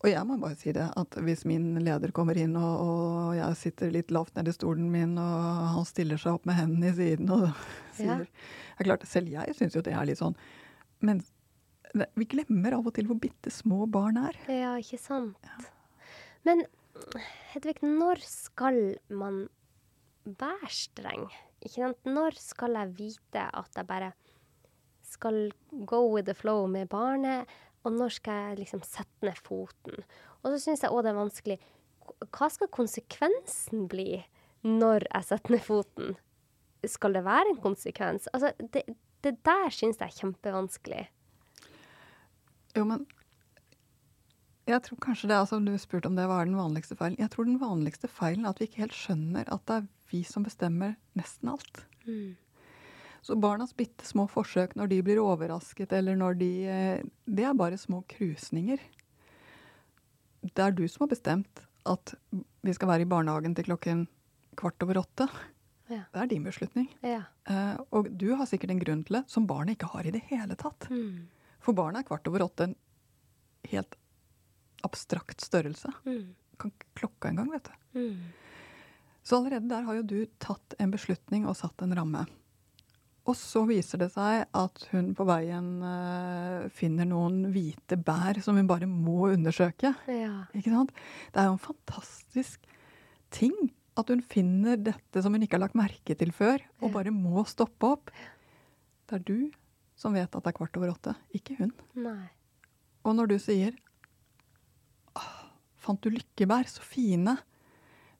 [0.00, 3.58] Og jeg må bare si det, at hvis min leder kommer inn, og, og jeg
[3.60, 6.96] sitter litt lavt nede i stolen min, og han stiller seg opp med hendene i
[6.96, 7.50] siden og
[7.98, 8.18] sier Ja.
[8.24, 10.38] Det er klart, selv jeg syns jo det er litt sånn.
[11.04, 11.20] Men
[12.16, 14.38] vi glemmer av og til hvor bitte små barn er.
[14.48, 15.50] Ja, ikke sant.
[16.48, 16.64] Men
[17.52, 18.76] Hedvig, når skal
[19.08, 19.44] man
[20.24, 21.28] være streng?
[21.60, 22.08] Ikke sant?
[22.08, 24.12] Når skal jeg vite at jeg bare
[25.10, 25.50] skal
[25.88, 27.48] go with the flow med barnet,
[27.84, 30.02] og når skal jeg liksom sette ned foten?
[30.42, 31.58] Og så syns jeg òg det er vanskelig
[32.34, 34.24] Hva skal konsekvensen bli
[34.66, 36.18] når jeg setter ned foten?
[36.88, 38.28] Skal det være en konsekvens?
[38.34, 38.84] Altså, det,
[39.24, 41.06] det der syns jeg er kjempevanskelig.
[42.76, 43.06] Jo, men
[44.70, 47.18] jeg tror kanskje det, altså Du spurte om det var den vanligste feilen.
[47.18, 50.22] Jeg tror den vanligste feilen er at vi ikke helt skjønner at det er vi
[50.26, 51.84] som bestemmer nesten alt.
[52.06, 52.36] Mm.
[53.22, 57.56] Så barnas bitte små forsøk når de blir overrasket, eller når de eh, Det er
[57.56, 58.80] bare små krusninger.
[60.40, 62.14] Det er du som har bestemt at
[62.64, 64.06] vi skal være i barnehagen til klokken
[64.56, 65.28] kvart over åtte.
[65.90, 66.04] Ja.
[66.12, 66.88] Det er din beslutning.
[67.04, 67.22] Ja.
[67.50, 70.22] Eh, og du har sikkert en grunn til det som barnet ikke har i det
[70.30, 70.88] hele tatt.
[70.92, 71.26] Mm.
[71.60, 72.76] For barnet er kvart over åtte en
[73.70, 73.96] helt
[74.86, 75.92] abstrakt størrelse.
[76.06, 76.36] Mm.
[76.60, 78.00] Kan ikke klokka engang, vet du.
[78.00, 78.20] Mm.
[79.22, 82.24] Så allerede der har jo du tatt en beslutning og satt en ramme.
[83.28, 88.56] Og så viser det seg at hun på veien uh, finner noen hvite bær som
[88.56, 89.92] hun bare må undersøke.
[90.08, 90.46] Ja.
[90.56, 90.94] Ikke sant?
[91.34, 92.64] Det er jo en fantastisk
[93.30, 93.54] ting
[94.00, 96.94] at hun finner dette som hun ikke har lagt merke til før, og Ja.
[96.96, 98.10] bare må stoppe opp.
[99.10, 99.50] Det er du
[100.00, 101.72] som vet at det er kvart over åtte, ikke hun.
[102.00, 102.30] Nei.
[103.04, 103.76] Og når du sier
[105.16, 105.28] «Åh,
[105.80, 106.66] Fant du lykkebær?
[106.68, 107.36] Så fine.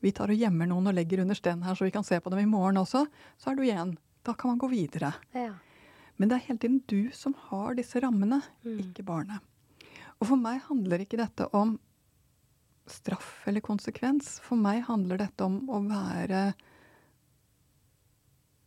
[0.01, 2.31] Vi tar og gjemmer noen og legger under stenen her så vi kan se på
[2.33, 3.03] dem i morgen også.
[3.41, 3.97] Så er du igjen.
[4.25, 5.15] Da kan man gå videre.
[5.33, 5.55] Ja.
[6.21, 8.79] Men det er hele tiden du som har disse rammene, Mm.
[8.83, 9.41] ikke barnet.
[10.21, 11.79] Og for meg handler ikke dette om
[12.87, 14.39] straff eller konsekvens.
[14.45, 16.53] For meg handler dette om å være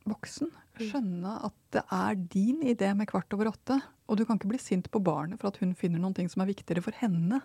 [0.09, 0.49] voksen.
[0.79, 0.89] Mm.
[0.89, 3.77] Skjønne at det er din idé med kvart over åtte.
[4.09, 6.41] Og du kan ikke bli sint på barnet for at hun finner noen ting som
[6.43, 7.41] er viktigere for henne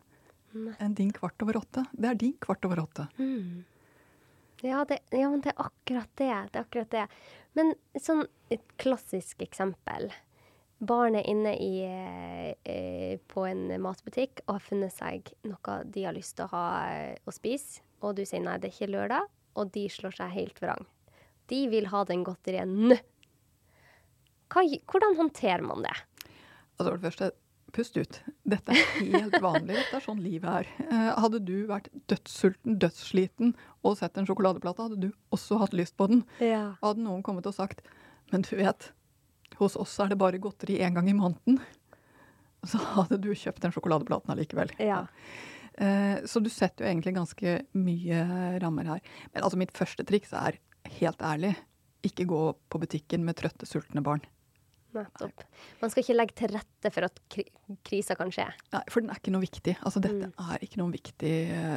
[0.81, 1.85] enn din kvart over åtte.
[1.92, 3.05] Det er din kvart over åtte.
[3.21, 3.64] Mm.
[4.61, 6.31] Ja, det, ja, men det er akkurat det.
[6.53, 7.05] Det er akkurat det.
[7.59, 10.11] Men sånn et klassisk eksempel.
[10.79, 11.83] Barnet inne i,
[12.64, 16.66] eh, på en matbutikk og har funnet seg noe de har lyst til å ha
[16.90, 20.35] eh, å spise, og du sier nei, det er ikke lørdag, og de slår seg
[20.37, 20.87] helt vrang.
[21.51, 22.99] De vil ha den godterien nå.
[24.55, 25.97] Hvordan håndterer man det?
[26.79, 27.31] Altså for det første,
[27.78, 28.18] pust ut.
[28.48, 29.76] Dette er helt vanlig.
[29.76, 30.70] Dette er sånn livet er.
[30.88, 33.54] Eh, hadde du vært dødssulten, dødssliten
[33.86, 36.24] og sett en sjokoladeplate, hadde du også hatt lyst på den.
[36.42, 36.74] Ja.
[36.82, 37.84] Hadde noen kommet og sagt
[38.28, 38.90] Men du vet,
[39.56, 41.62] hos oss er det bare godteri én gang i måneden.
[42.68, 44.74] Så hadde du kjøpt den sjokoladeplaten allikevel.
[44.82, 45.06] Ja.
[45.78, 48.24] Eh, så du setter jo egentlig ganske mye
[48.60, 49.04] rammer her.
[49.32, 50.58] Men altså mitt første triks er,
[50.98, 51.54] helt ærlig,
[52.04, 54.24] ikke gå på butikken med trøtte, sultne barn.
[54.98, 55.44] Nettopp.
[55.80, 57.44] Man skal ikke legge til rette for at kri
[57.84, 58.46] krisa kan skje.
[58.72, 59.76] Nei, for den er ikke noe viktig.
[59.82, 60.52] Altså, dette, Mm.
[60.52, 61.34] er ikke noen viktig,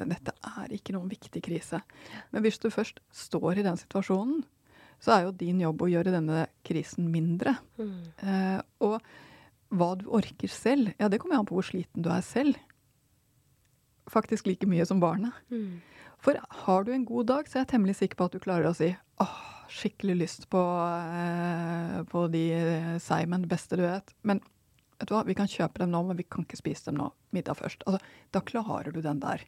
[0.10, 1.82] dette er ikke noen viktig krise.
[2.32, 4.44] Men hvis du først står i den situasjonen,
[5.02, 7.58] så er jo din jobb å gjøre denne krisen mindre.
[7.78, 7.94] Mm.
[8.22, 9.02] Eh, og
[9.72, 12.56] hva du orker selv, ja, det kommer an på hvor sliten du er selv.
[14.12, 15.34] Faktisk like mye som barnet.
[15.52, 15.82] Mm.
[16.22, 18.70] For har du en god dag, så er jeg temmelig sikker på at du klarer
[18.70, 19.38] å si åh,
[19.72, 22.44] skikkelig lyst på, eh, på de
[23.02, 24.14] seimen, det beste du vet.
[24.28, 24.42] Men
[25.00, 27.10] vet du hva, vi kan kjøpe dem nå, men vi kan ikke spise dem nå.
[27.34, 27.86] Middag først.
[27.88, 28.02] Altså,
[28.36, 29.46] da klarer du den der.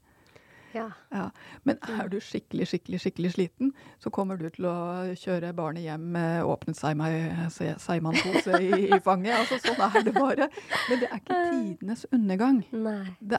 [0.74, 0.88] Ja.
[1.14, 1.28] Ja.
[1.68, 4.76] Men er du skikkelig, skikkelig, skikkelig sliten, så kommer du til å
[5.20, 9.36] kjøre barnet hjem med åpnet Seiman-pose i, i fanget.
[9.38, 10.50] Altså, sånn er det bare.
[10.90, 12.62] Men det er ikke tidenes undergang.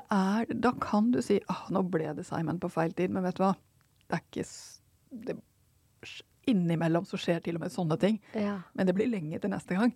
[0.04, 3.38] Er, da kan du si ah, nå ble det seigmann på feil tid, men vet
[3.38, 3.54] du hva?
[4.08, 4.48] Det er ikke
[5.24, 5.38] det,
[6.50, 8.18] Innimellom så skjer til og med sånne ting.
[8.36, 8.58] Ja.
[8.76, 9.94] Men det blir lenge til neste gang.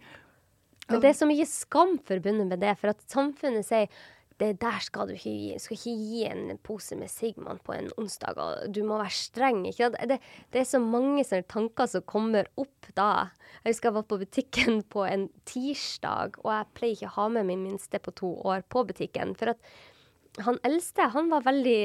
[0.88, 3.90] Men det er så mye skam forbundet med det, for at samfunnet sier
[4.38, 5.50] det der skal du ikke gi.
[5.56, 9.14] Du skal ikke gi en pose med Sigmund på en onsdag, og du må være
[9.16, 9.64] streng.
[9.66, 10.18] Det,
[10.54, 13.28] det er så mange sånne tanker som kommer opp da.
[13.64, 17.28] Jeg husker jeg var på butikken på en tirsdag, og jeg pleier ikke å ha
[17.34, 19.34] med min minste på to år på butikken.
[19.38, 21.80] For at han eldste han var veldig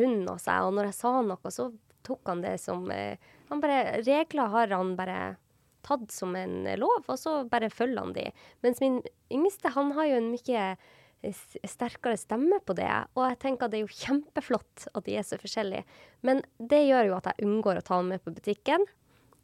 [0.00, 1.70] rund av seg, og når jeg sa noe, så
[2.04, 5.36] tok han det som eh, han bare, Regler har han bare
[5.84, 8.28] tatt som en lov, og så bare følger han de.
[8.64, 8.98] Mens min
[9.32, 10.68] yngste, han har jo en mye
[11.32, 12.90] sterkere stemme på det.
[13.14, 15.86] Og jeg tenker at det er jo kjempeflott at de er så forskjellige.
[16.26, 18.84] Men det gjør jo at jeg unngår å ta han med på butikken.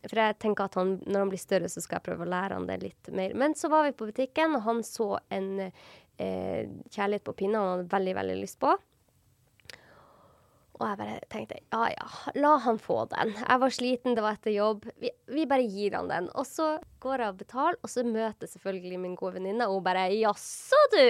[0.06, 2.56] For jeg tenker at han, når han blir større, så skal jeg prøve å lære
[2.56, 3.34] han det litt mer.
[3.36, 7.74] Men så var vi på butikken, og han så en eh, kjærlighet på pinne han
[7.74, 8.72] hadde veldig, veldig lyst på.
[10.80, 12.06] Og jeg bare tenkte ja ja,
[12.40, 13.34] la han få den.
[13.36, 14.86] Jeg var sliten, det var etter jobb.
[15.02, 16.30] Vi, vi bare gir han den.
[16.40, 16.70] Og så
[17.04, 20.80] går jeg og betaler, og så møter selvfølgelig min gode venninne, og hun bare jaså
[20.94, 21.04] du!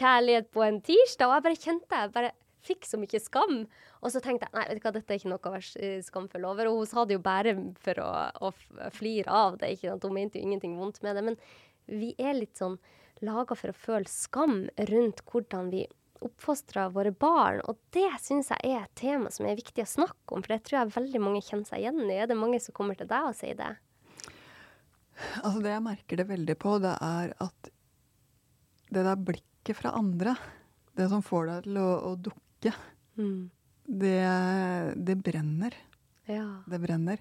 [0.00, 1.30] Kjærlighet på en tirsdag?
[1.30, 3.56] Og jeg bare kjente jeg bare fikk så mye skam.
[4.02, 6.02] Og så tenkte jeg nei, vet du hva, dette er ikke noe å være eh,
[6.04, 6.70] skamfull over.
[6.70, 8.10] Og hun sa det jo bare for å,
[8.48, 9.74] å flire av det.
[9.76, 10.08] ikke sant?
[10.08, 11.24] Hun mente jo ingenting vondt med det.
[11.30, 11.38] Men
[11.86, 12.80] vi er litt sånn
[13.24, 15.84] laga for å føle skam rundt hvordan vi
[16.26, 17.60] oppfostrer våre barn.
[17.68, 20.62] Og det syns jeg er et tema som er viktig å snakke om, for det
[20.66, 22.16] tror jeg veldig mange kjenner seg igjen i.
[22.24, 23.72] Er det mange som kommer til deg og sier det?
[25.44, 27.68] Altså Det jeg merker det veldig på, det er at
[28.94, 30.34] det der blikket fra andre,
[30.98, 32.40] det som får deg til å, å dukke,
[33.14, 33.50] Mm.
[33.86, 34.16] det,
[35.06, 35.74] det brenner.
[36.26, 36.46] Ja.
[36.66, 37.20] Det brenner.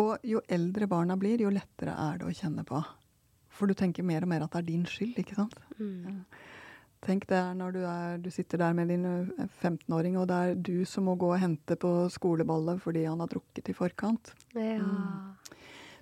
[0.00, 2.80] Og jo eldre barna blir, jo lettere er det å kjenne på.
[3.52, 5.58] For du tenker mer og mer at det er din skyld, ikke sant?
[5.76, 6.22] Mm.
[7.04, 9.04] Tenk det er når du, er, du sitter der med din
[9.60, 13.28] 15-åring, og det er du som må gå og hente på skoleballet fordi han har
[13.28, 14.32] drukket i forkant.
[14.56, 14.80] Ja.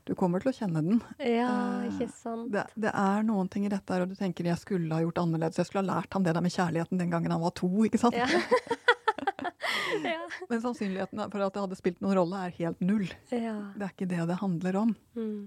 [0.06, 1.00] Du kommer til å kjenne den.
[1.22, 1.50] ja,
[1.82, 2.48] Eh, ikke sant?
[2.54, 5.20] Det, det er noen ting i dette her, og du tenker jeg skulle ha gjort
[5.22, 5.58] annerledes.
[5.60, 8.00] Jeg skulle ha lært ham det der med kjærligheten den gangen han var to, ikke
[8.02, 8.18] sant?
[8.18, 8.26] Ja.
[10.06, 10.22] ja.
[10.50, 13.06] Men sannsynligheten for at det hadde spilt noen rolle, er helt null.
[13.30, 13.56] ja.
[13.78, 14.94] Det er ikke det det handler om.
[15.18, 15.42] Mm.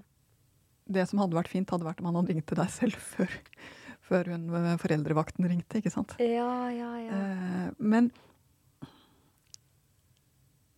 [0.95, 3.31] Det som hadde vært fint, hadde vært om han hadde ringt til deg selv før,
[4.05, 6.15] før hun, eh, foreldrevakten ringte, ikke sant?
[6.21, 7.19] Ja, ja, ja.
[7.19, 8.11] Eh, men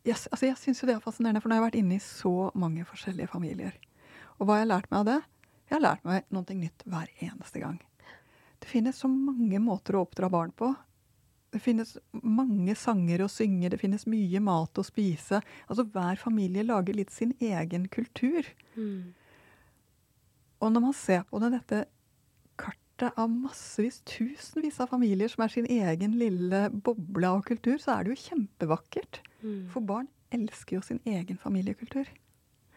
[0.08, 2.04] jeg, altså jeg syns jo det er fascinerende, for nå har jeg vært inne i
[2.04, 3.76] så mange forskjellige familier.
[4.38, 5.20] Og hva har jeg lært meg av det?
[5.68, 7.80] Jeg har lært meg noe nytt hver eneste gang.
[8.64, 10.72] Det finnes så mange måter å oppdra barn på.
[11.54, 15.42] Det finnes mange sanger å synge, det finnes mye mat å spise.
[15.68, 18.48] Altså Hver familie lager litt sin egen kultur.
[18.76, 19.14] Mm.
[20.64, 21.84] Og når man ser på det, dette
[22.98, 27.98] kartet av massevis, tusenvis av familier som er sin egen lille boble av kultur, så
[27.98, 29.22] er det jo kjempevakkert.
[29.42, 29.70] Mm.
[29.70, 32.08] For barn elsker jo sin egen familiekultur.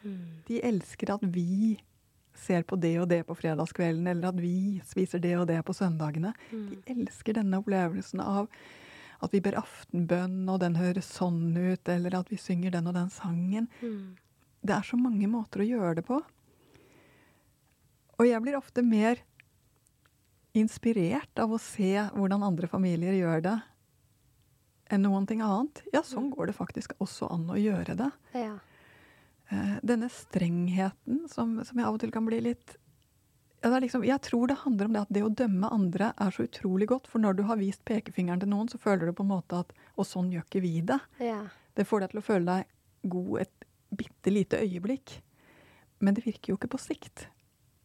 [0.03, 0.43] Mm.
[0.47, 1.81] De elsker at vi
[2.37, 5.75] ser på det og det på fredagskvelden, eller at vi spiser det og det på
[5.77, 6.35] søndagene.
[6.53, 6.69] Mm.
[6.71, 8.49] De elsker denne opplevelsen av
[9.21, 12.97] at vi ber aftenbønn, og den høres sånn ut, eller at vi synger den og
[12.97, 13.69] den sangen.
[13.81, 14.17] Mm.
[14.61, 16.21] Det er så mange måter å gjøre det på.
[18.21, 19.21] Og jeg blir ofte mer
[20.57, 23.57] inspirert av å se hvordan andre familier gjør det,
[24.91, 25.85] enn noen ting annet.
[25.95, 28.11] Ja, sånn går det faktisk også an å gjøre det.
[28.35, 28.57] Ja.
[29.51, 32.77] Eh, denne strengheten som, som, jeg av og til kan bli litt
[33.61, 36.47] ja, liksom, Jeg tror det handler om det at det å dømme andre er så
[36.47, 37.11] utrolig godt.
[37.11, 39.75] For når du har vist pekefingeren til noen, så føler du på en måte at
[39.99, 40.97] Og sånn gjør ikke vi det.
[41.21, 41.43] Ja.
[41.77, 43.67] Det får deg til å føle deg god et
[44.01, 45.19] bitte lite øyeblikk.
[46.01, 47.27] Men det virker jo ikke på sikt.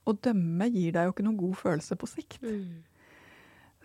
[0.05, 2.43] Å dømme gir deg jo ikke noen god følelse på sikt.
[2.45, 2.83] Mm.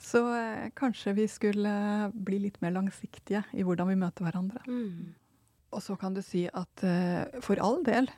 [0.01, 1.73] Så eh, kanskje vi skulle
[2.15, 4.63] bli litt mer langsiktige i hvordan vi møter hverandre.
[4.69, 5.13] Mm.
[5.71, 8.09] Og så kan du si at eh, for all del,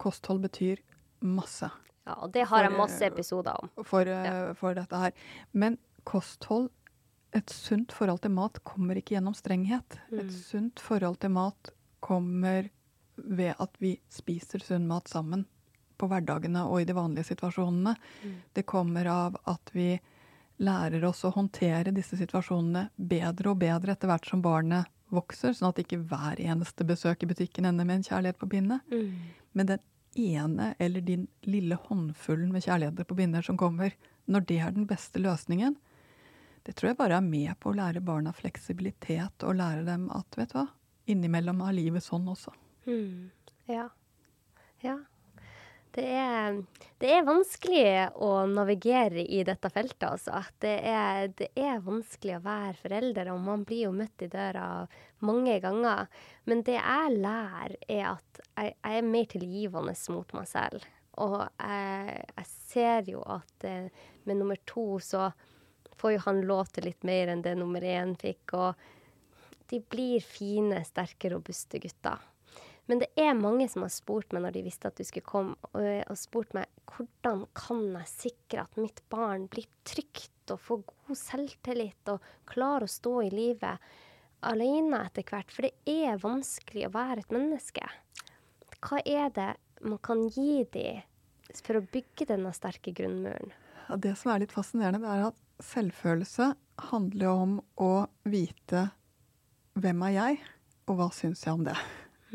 [0.00, 0.82] kosthold betyr
[1.26, 1.70] masse.
[2.06, 3.72] Ja, og det har for, jeg masse episoder om.
[3.84, 4.54] For, eh, ja.
[4.58, 5.16] for, dette her.
[5.52, 6.70] Men kosthold,
[7.34, 9.98] et sunt forhold til mat, kommer ikke gjennom strenghet.
[10.12, 10.22] Mm.
[10.22, 11.74] Et sunt forhold til mat
[12.06, 12.70] kommer
[13.16, 15.46] ved at vi spiser sunn mat sammen
[15.98, 17.94] på hverdagene og i de vanlige situasjonene.
[18.22, 18.36] Mm.
[18.52, 19.94] Det kommer av at vi
[20.62, 25.70] lærer oss å håndtere disse situasjonene bedre og bedre etter hvert som barnet vokser, sånn
[25.70, 28.86] at ikke hver eneste besøk i butikken ender med en kjærlighet på bindet.
[28.90, 29.12] Mm.
[29.52, 29.84] Men den
[30.16, 33.94] ene eller din lille håndfullen med kjærligheter på binder som kommer,
[34.26, 35.76] når det er den beste løsningen,
[36.66, 40.26] det tror jeg bare er med på å lære barna fleksibilitet og lære dem at,
[40.34, 40.66] vet du hva,
[41.06, 42.50] innimellom er livet sånn også.
[42.88, 43.28] Mm.
[43.70, 43.86] Ja.
[44.82, 44.96] Ja.
[45.96, 46.56] Det er,
[47.00, 47.84] det er, vanskelig
[48.20, 50.42] å navigere i dette feltet, altså.
[50.60, 54.66] Det er, det er, vanskelig å være forelder, og man blir jo møtt i døra
[55.24, 56.10] mange ganger.
[56.44, 60.84] Men det jeg lærer, er at jeg, jeg er mer tilgivende mot meg selv.
[61.24, 63.88] Og jeg, jeg ser jo at eh,
[64.28, 65.30] med nummer to så
[65.96, 68.52] får jo han lov til litt mer enn det nummer én fikk.
[68.52, 72.20] Og de blir fine, sterke, robuste gutter.
[72.86, 75.56] Men det er mange som har spurt meg når de visste at du skulle komme,
[75.72, 80.84] og, og spurt meg hvordan kan jeg sikre at mitt barn blir trygt og får
[80.92, 83.88] god selvtillit og klarer å stå i livet
[84.46, 85.50] alene etter hvert.
[85.50, 85.74] For det
[86.06, 87.82] er vanskelig å være et menneske.
[88.86, 91.02] Hva er det man kan gi dem
[91.64, 93.50] for å bygge denne sterke grunnmuren?
[94.02, 96.52] Det som er litt fascinerende, er at selvfølelse
[96.90, 98.88] handler om å vite
[99.78, 100.42] hvem er jeg,
[100.86, 101.76] og hva syns jeg om det.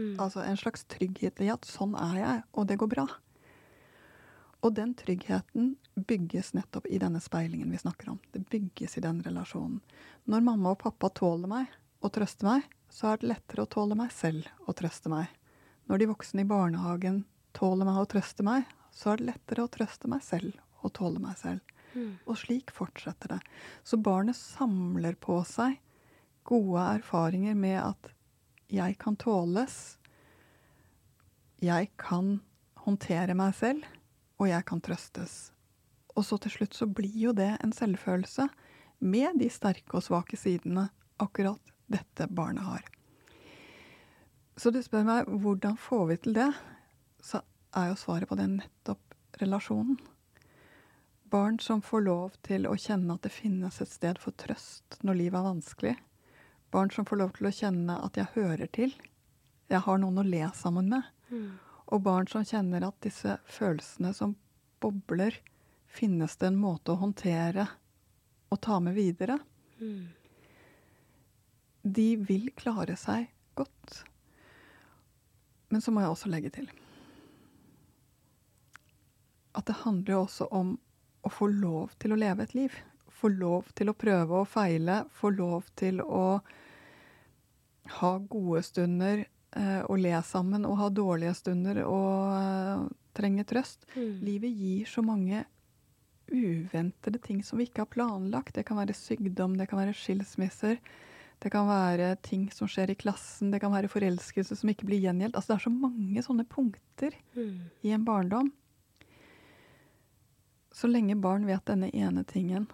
[0.01, 0.15] Mm.
[0.23, 3.05] Altså en slags trygghet i at sånn er jeg, og det går bra.
[4.61, 8.19] Og den tryggheten bygges nettopp i denne speilingen vi snakker om.
[8.33, 9.79] Det bygges i den relasjonen.
[10.29, 13.97] Når mamma og pappa tåler meg og trøster meg, så er det lettere å tåle
[13.97, 15.31] meg selv og trøste meg.
[15.89, 17.23] Når de voksne i barnehagen
[17.57, 21.21] tåler meg og trøster meg, så er det lettere å trøste meg selv og tåle
[21.23, 21.61] meg selv.
[21.95, 22.19] Mm.
[22.29, 23.39] Og slik fortsetter det.
[23.83, 25.79] Så barnet samler på seg
[26.47, 28.11] gode erfaringer med at
[28.71, 29.97] jeg kan tåles.
[31.61, 32.39] Jeg kan
[32.85, 33.83] håndtere meg selv,
[34.39, 35.51] og jeg kan trøstes.
[36.15, 38.47] Og så til slutt så blir jo det en selvfølelse
[39.03, 40.87] med de sterke og svake sidene
[41.21, 42.85] akkurat dette barnet har.
[44.55, 46.49] Så du spør meg hvordan får vi til det,
[47.23, 47.41] så
[47.75, 49.99] er jo svaret på det nettopp relasjonen.
[51.31, 55.19] Barn som får lov til å kjenne at det finnes et sted for trøst når
[55.21, 55.95] livet er vanskelig
[56.71, 58.93] Barn som får lov til å kjenne at jeg hører til.
[59.71, 61.07] Jeg har noen å le sammen med.
[61.31, 61.49] Mm.
[61.91, 64.37] Og barn som kjenner at disse følelsene som
[64.83, 65.35] bobler,
[65.91, 67.65] finnes det en måte å håndtere
[68.51, 69.35] og ta med videre.
[69.81, 70.07] Mm.
[71.83, 73.27] De vil klare seg
[73.59, 74.05] godt.
[75.71, 76.71] Men så må jeg også legge til
[79.51, 80.69] at det handler jo også om
[81.27, 82.75] å få lov til å leve et liv
[83.21, 86.41] få lov til å prøve og feile, få lov til å
[87.87, 89.25] ha gode stunder
[89.55, 92.83] eh, og le sammen, og ha dårlige stunder og eh,
[93.17, 93.85] trenge trøst.
[93.95, 94.19] Mm.
[94.23, 95.45] Livet gir så mange
[96.31, 98.53] uventede ting som vi ikke har planlagt.
[98.55, 100.77] Det kan være sykdom, det kan være skilsmisser.
[101.41, 105.01] Det kan være ting som skjer i klassen, det kan være forelskelse som ikke blir
[105.01, 105.33] gjengjeldt.
[105.35, 107.71] Altså, det er så mange sånne punkter Mm.
[107.83, 108.51] i en barndom.
[110.71, 112.67] Så lenge barn vet denne ene tingen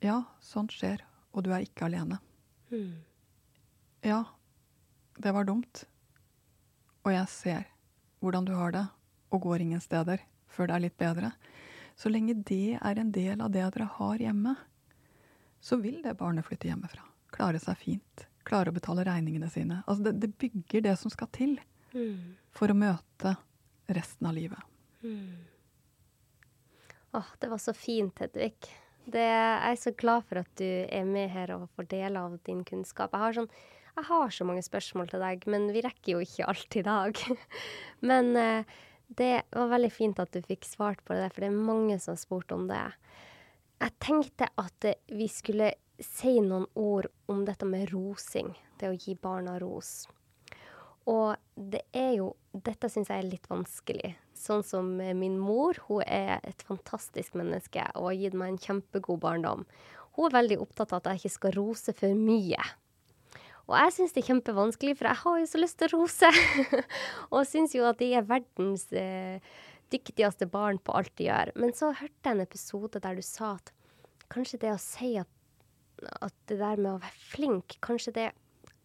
[0.00, 1.02] Ja, sånt skjer,
[1.34, 2.16] og du er ikke alene.
[2.70, 2.94] Mm.
[4.06, 4.24] Ja,
[5.20, 5.84] det var dumt.
[7.04, 7.66] Og jeg ser
[8.20, 8.86] hvordan du har det,
[9.32, 10.20] og går ingen steder
[10.50, 11.30] før det er litt bedre.
[11.96, 14.54] Så lenge det er en del av det dere har hjemme,
[15.60, 17.04] så vil det barnet flytte hjemmefra.
[17.32, 18.26] Klare seg fint.
[18.48, 19.82] Klare å betale regningene sine.
[19.86, 21.58] Altså det, det bygger det som skal til
[21.90, 22.36] Mm.
[22.54, 23.32] for å møte
[23.90, 24.60] resten av livet.
[25.02, 25.40] Mm.
[27.18, 28.54] Åh, det var så fint, Hedvig.
[29.10, 32.36] Det, jeg er så glad for at du er med her og får dele av
[32.46, 33.10] din kunnskap.
[33.10, 33.50] Jeg har, sånn,
[34.00, 37.20] jeg har så mange spørsmål til deg, men vi rekker jo ikke alt i dag.
[38.10, 38.78] men eh,
[39.20, 42.14] det var veldig fint at du fikk svart på det, for det er mange som
[42.14, 42.86] har spurt om det.
[43.80, 48.54] Jeg tenkte at eh, vi skulle si noen ord om dette med rosing.
[48.80, 50.08] Det å gi barna ros.
[51.08, 54.08] Og det er jo Dette syns jeg er litt vanskelig.
[54.34, 55.78] Sånn som min mor.
[55.86, 59.62] Hun er et fantastisk menneske og har gitt meg en kjempegod barndom.
[60.16, 62.58] Hun er veldig opptatt av at jeg ikke skal rose for mye.
[63.70, 66.30] Og jeg syns det er kjempevanskelig, for jeg har jo så lyst til å rose.
[67.34, 69.38] og syns jo at de er verdens eh,
[69.94, 71.52] dyktigste barn på alt de gjør.
[71.60, 73.70] Men så hørte jeg en episode der du sa at
[74.30, 75.30] kanskje det å si at,
[76.18, 78.28] at det der med å være flink, kanskje det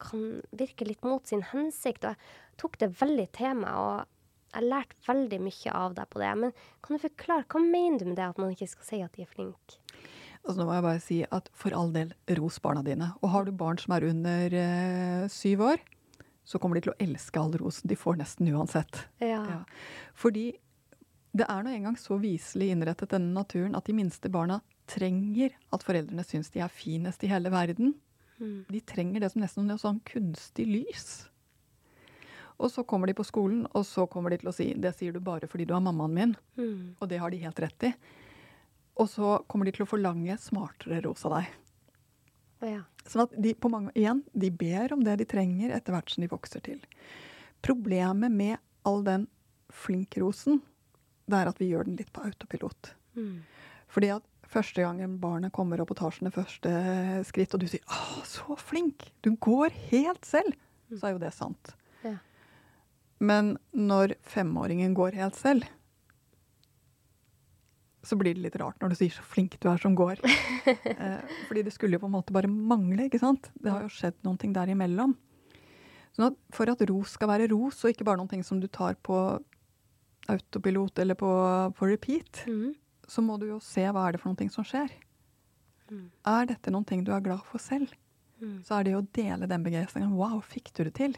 [0.02, 2.06] kan virke litt mot sin hensikt.
[2.06, 6.22] Og jeg tok det veldig til meg, og jeg lærte veldig mye av deg på
[6.22, 6.36] det.
[6.44, 6.56] Men
[6.86, 9.26] kan du forklare, hva mener du med det at man ikke skal si at de
[9.26, 9.82] er flinke?
[10.46, 13.08] Altså nå må jeg bare si at for all del, ros barna dine.
[13.24, 15.82] Og har du barn som er under eh, syv år,
[16.46, 19.08] så kommer de til å elske all rosen de får nesten uansett.
[19.24, 19.42] Ja.
[19.50, 19.60] Ja.
[20.14, 20.52] Fordi
[21.36, 25.84] det er nå engang så viselig innrettet denne naturen at de minste barna trenger at
[25.84, 27.96] foreldrene syns de er finest i hele verden.
[28.38, 28.66] Mm.
[28.70, 31.08] De trenger det som nesten noe sånn kunstig lys.
[32.62, 35.12] Og så kommer de på skolen, og så kommer de til å si 'det sier
[35.12, 36.96] du bare fordi du er mammaen min', Mm.
[37.02, 37.94] og det har de helt rett i.
[38.96, 41.54] Og så kommer de til å forlange smartere ros av deg.
[42.66, 42.84] Ja.
[43.06, 46.24] Sånn at de på mange, igjen, de ber om det de trenger etter hvert som
[46.24, 46.80] de vokser til.
[47.66, 49.28] Problemet med all den
[49.74, 50.62] flinkrosen,
[51.30, 52.94] det er at vi gjør den litt på autopilot.
[53.18, 53.44] Mm.
[53.92, 56.72] Fordi at første gangen barnet kommer opp og tar sine første
[57.28, 59.12] skritt, og du sier 'Å, så flink!
[59.22, 60.56] Du går helt selv',
[60.94, 61.76] så er jo det sant.
[62.04, 62.18] Ja.
[63.20, 65.66] Men når femåringen går helt selv,
[68.06, 70.22] så blir det litt rart når du sier 'så flink du er som går'.
[70.86, 73.50] eh, fordi det skulle jo på en måte bare mangle, ikke sant?
[73.62, 75.16] Det har jo skjedd noen ting der imellom.
[76.16, 78.68] Sånn at for at ros skal være ros, og ikke bare noen ting som du
[78.68, 79.40] tar på
[80.30, 81.30] autopilot eller på,
[81.76, 82.74] på repeat, Mm.
[83.08, 84.90] så må du jo se hva er det for noen ting som skjer.
[85.92, 86.10] Mm.
[86.26, 87.90] Er dette noen ting du er glad for selv,
[88.42, 88.64] Mm.
[88.64, 90.12] så er det jo å dele den begeistringen.
[90.16, 91.14] Wow, fikk du det til?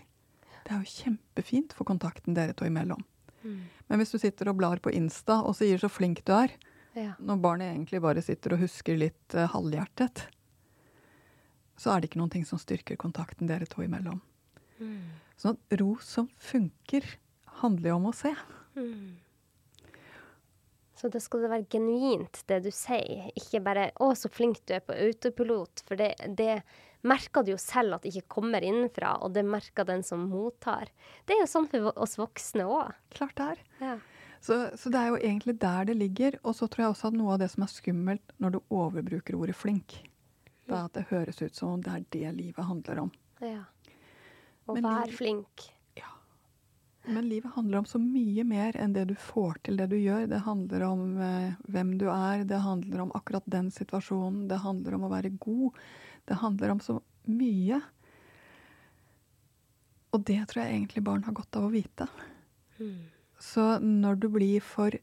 [0.66, 3.04] Det er jo kjempefint for kontakten dere to imellom.
[3.44, 3.62] Mm.
[3.90, 6.50] Men hvis du sitter og blar på Insta og sier så flink du er,
[6.98, 7.12] Ja.
[7.22, 10.24] når barnet egentlig bare sitter og husker litt uh, halvhjertet,
[11.78, 14.18] så er det ikke noen ting som styrker kontakten dere to imellom.
[14.82, 15.14] Mm.
[15.38, 17.06] Sånn at ro som funker,
[17.62, 18.34] handler jo om å se.
[18.78, 19.18] Mm.
[20.98, 23.30] Så det skal det være genuint, det du sier.
[23.38, 25.86] Ikke bare 'Å, så flink du er på autopilot'.
[25.86, 26.64] For det, det
[27.06, 30.90] merker du jo selv at det ikke kommer innenfra, og det merker den som mottar.
[31.26, 32.98] Det er jo sånn for oss voksne òg.
[33.14, 33.62] Klart det er.
[33.82, 33.98] Ja.
[34.42, 36.38] Så, så det er jo egentlig der det ligger.
[36.44, 39.36] Og så tror jeg også at noe av det som er skummelt når du overbruker
[39.40, 39.98] ordet flink,
[40.68, 43.12] det er at det høres ut som om det er det livet handler om.
[43.42, 43.64] ja.
[44.68, 45.70] Å Men liv- flink.
[47.08, 50.26] Men livet handler om så mye mer enn det du får til det du gjør.
[50.28, 54.98] Det handler om eh, hvem du er, det handler om akkurat den situasjonen, det handler
[54.98, 55.78] om å være god.
[56.28, 56.98] Det handler om så
[57.32, 57.80] mye.
[60.12, 62.10] Og det tror jeg egentlig barn har godt av å vite.
[62.80, 63.08] Mm.
[63.40, 64.96] Så når du blir for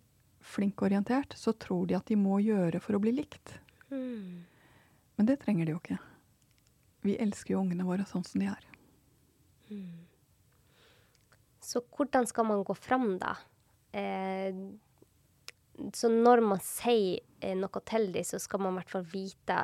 [0.45, 3.57] flinkorientert, så tror de at de må gjøre for å bli likt.
[3.91, 4.45] Mm.
[5.17, 6.01] Men det trenger de jo ikke.
[7.05, 8.67] Vi elsker jo ungene våre sånn som de er.
[11.65, 13.37] Så hvordan skal man gå fram, da?
[13.97, 14.53] Eh,
[15.95, 19.63] så når man sier eh, noe til dem, så skal man i hvert fall vite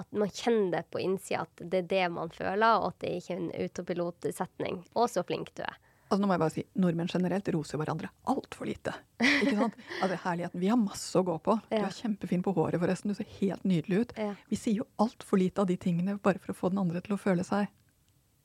[0.00, 3.16] at man kjenner det på innsida at det er det man føler, og at det
[3.18, 4.78] ikke er en autopilotsetning.
[4.96, 5.76] Å, så flink du er.
[6.12, 8.92] Altså nå må jeg bare si, Nordmenn generelt roser hverandre altfor lite.
[9.24, 9.76] Ikke sant?
[10.04, 10.60] Altså Herligheten.
[10.60, 11.54] Vi har masse å gå på.
[11.70, 13.08] Du er kjempefin på håret, forresten.
[13.12, 14.12] Du ser helt nydelig ut.
[14.50, 17.16] Vi sier jo altfor lite av de tingene bare for å få den andre til
[17.16, 17.70] å føle seg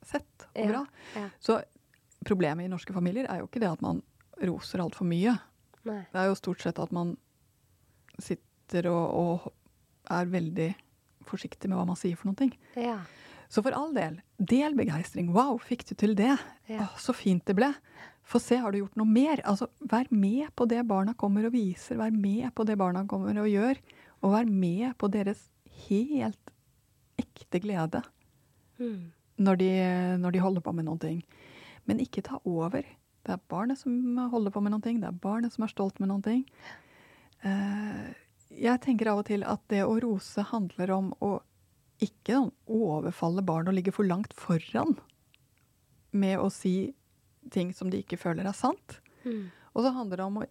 [0.07, 0.85] sett og bra.
[1.43, 1.59] Så
[2.27, 3.99] problemet i norske familier er jo ikke det at man
[4.47, 5.35] roser altfor mye.
[5.87, 6.01] Nei.
[6.13, 7.17] Det er jo stort sett at man
[8.23, 10.71] sitter og, og er veldig
[11.27, 12.55] forsiktig med hva man sier for noen ting.
[12.79, 13.01] Ja.
[13.49, 15.29] Så for all del, del begeistring.
[15.35, 16.33] Wow, fikk du til det?
[16.67, 16.81] Ja.
[16.83, 17.69] Åh, så fint det ble.
[18.27, 19.39] Få se, har du gjort noe mer?
[19.47, 21.95] Altså, vær med på det barna kommer og viser.
[22.01, 23.79] Vær med på det barna kommer og gjør.
[24.21, 25.45] Og vær med på deres
[25.87, 26.53] helt
[27.21, 28.03] ekte glede
[28.77, 29.11] Mm.
[29.41, 29.69] når de,
[30.21, 31.23] når de holder på med noen ting.
[31.87, 32.83] Men ikke ta over.
[33.25, 34.99] Det er barnet som holder på med noen ting.
[35.01, 36.43] Det er barnet som er stolt med noen ting.
[37.41, 38.13] Eh,
[38.57, 41.39] jeg tenker av og til at det å rose handler om å
[42.03, 42.39] ikke
[42.69, 44.95] overfalle barn og ligge for langt foran
[46.17, 46.93] med å si
[47.53, 48.99] ting som de ikke føler er sant.
[49.23, 49.47] Mm.
[49.73, 50.47] Og så handler det om å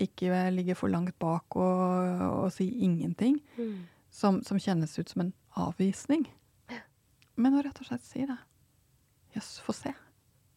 [0.00, 3.86] ikke ligge for langt bak og, og si ingenting Mm.
[4.10, 6.24] som, som kjennes ut som en avvisning.
[7.40, 8.36] Men å rett og slett si det.
[9.36, 9.92] Jøss, få se.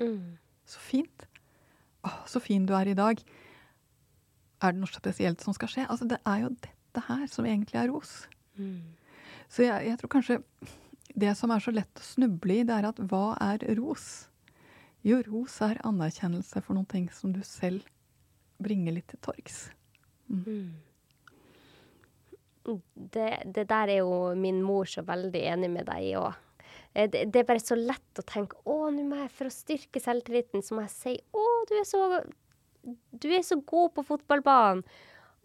[0.01, 0.37] Mm.
[0.67, 1.27] Så fint.
[2.03, 3.19] Å, så fin du er i dag.
[4.63, 5.85] Er det noe spesielt som skal skje?
[5.91, 8.25] Altså, det er jo dette her som egentlig er ros.
[8.57, 8.95] Mm.
[9.53, 10.39] Så jeg, jeg tror kanskje
[11.13, 14.25] det som er så lett å snuble i, det er at hva er ros?
[15.05, 17.85] Jo, ros er anerkjennelse for noen ting som du selv
[18.63, 19.67] bringer litt til torgs.
[20.31, 20.71] Mm.
[22.95, 26.39] Det, det der er jo min mor så veldig enig med deg i òg.
[26.93, 30.01] Det, det er bare så lett å tenke å, nå må jeg for å styrke
[30.01, 32.21] selvtilliten, så må jeg si å, du er så,
[32.83, 34.85] du er så god på fotballbanen.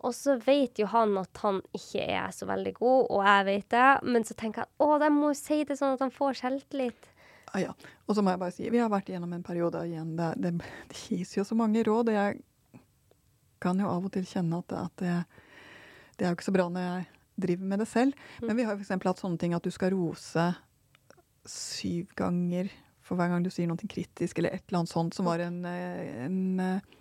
[0.06, 3.68] Og så vet jo han at han ikke er så veldig god, og jeg vet
[3.74, 3.86] det.
[4.06, 7.10] Men så tenker jeg å, de må jo si det sånn at han får selvtillit.
[7.50, 7.74] Ah, ja.
[8.06, 10.14] Og så må jeg bare si, vi har vært gjennom en periode igjen.
[10.18, 10.54] Det, det,
[10.92, 12.12] det gis jo så mange råd.
[12.12, 12.82] og Jeg
[13.64, 15.14] kan jo av og til kjenne at, det, at det,
[16.18, 17.06] det er jo ikke så bra når jeg
[17.48, 18.26] driver med det selv.
[18.44, 18.94] Men vi har f.eks.
[18.94, 20.46] hatt sånne ting at du skal rose
[21.48, 22.70] syv ganger
[23.08, 25.62] for hver gang du sier noe kritisk, eller et eller annet sånt som var en,
[25.64, 26.98] eh, en, eh,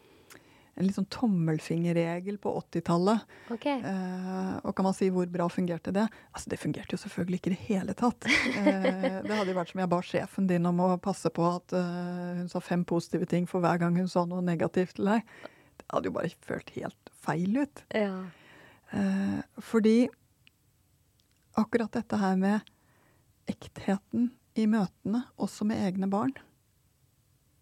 [0.77, 3.23] en litt sånn tommelfingerregel på 80-tallet.
[3.55, 3.81] Okay.
[3.81, 6.05] Eh, og kan man si hvor bra fungerte det?
[6.31, 8.29] Altså Det fungerte jo selvfølgelig ikke i det hele tatt.
[8.57, 11.73] Eh, det hadde jo vært som jeg ba sjefen din om å passe på at
[11.77, 15.25] eh, hun sa fem positive ting for hver gang hun sa noe negativt til deg.
[15.77, 17.83] Det hadde jo bare følt helt feil ut.
[17.97, 18.13] Ja.
[18.91, 19.97] Eh, fordi
[21.57, 22.73] akkurat dette her med
[23.49, 26.33] ektheten i møtene, også med egne barn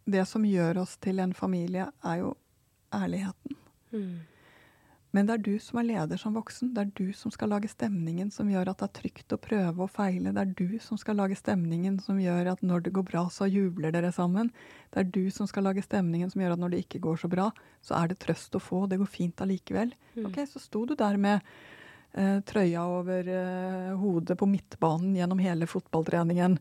[0.05, 2.35] Det som gjør oss til en familie, er jo
[2.95, 3.59] ærligheten.
[3.91, 4.23] Mm.
[5.15, 6.73] Men det er du som er leder som voksen.
[6.75, 9.85] Det er du som skal lage stemningen som gjør at det er trygt å prøve
[9.85, 10.33] og feile.
[10.35, 13.47] Det er du som skal lage stemningen som gjør at når det går bra, så
[13.47, 14.51] jubler dere sammen.
[14.91, 17.31] Det er du som skal lage stemningen som gjør at når det ikke går så
[17.31, 17.47] bra,
[17.85, 18.83] så er det trøst å få.
[18.91, 19.95] Det går fint allikevel.
[20.17, 20.27] Mm.
[20.27, 21.39] Ok, Så sto du der med
[22.11, 26.59] eh, trøya over eh, hodet på midtbanen gjennom hele fotballtreningen.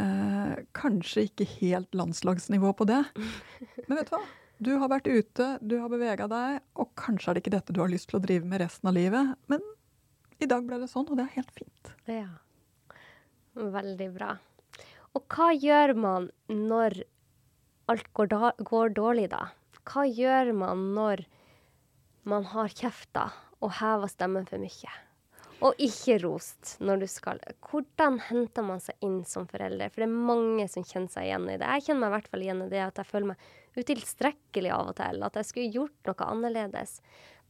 [0.00, 3.02] Eh, kanskje ikke helt landslagsnivå på det,
[3.86, 4.28] men vet du hva?
[4.62, 7.80] Du har vært ute, du har bevega deg, og kanskje er det ikke dette du
[7.82, 9.64] har lyst til å drive med resten av livet, men
[10.42, 11.90] i dag ble det sånn, og det er helt fint.
[12.06, 12.28] Ja.
[13.58, 14.36] Veldig bra.
[15.18, 17.02] Og hva gjør man når
[17.90, 19.48] alt går, da, går dårlig, da?
[19.88, 21.24] Hva gjør man når
[22.28, 24.94] man har kjefta og hever stemmen for mye?
[25.62, 27.38] Og ikke rost når du skal
[27.68, 29.92] Hvordan henter man seg inn som forelder?
[29.92, 31.68] For det er mange som kjenner seg igjen i det.
[31.76, 33.46] Jeg kjenner meg i hvert fall igjen i det at jeg føler meg
[33.78, 35.22] utilstrekkelig av og til.
[35.22, 36.98] At jeg skulle gjort noe annerledes.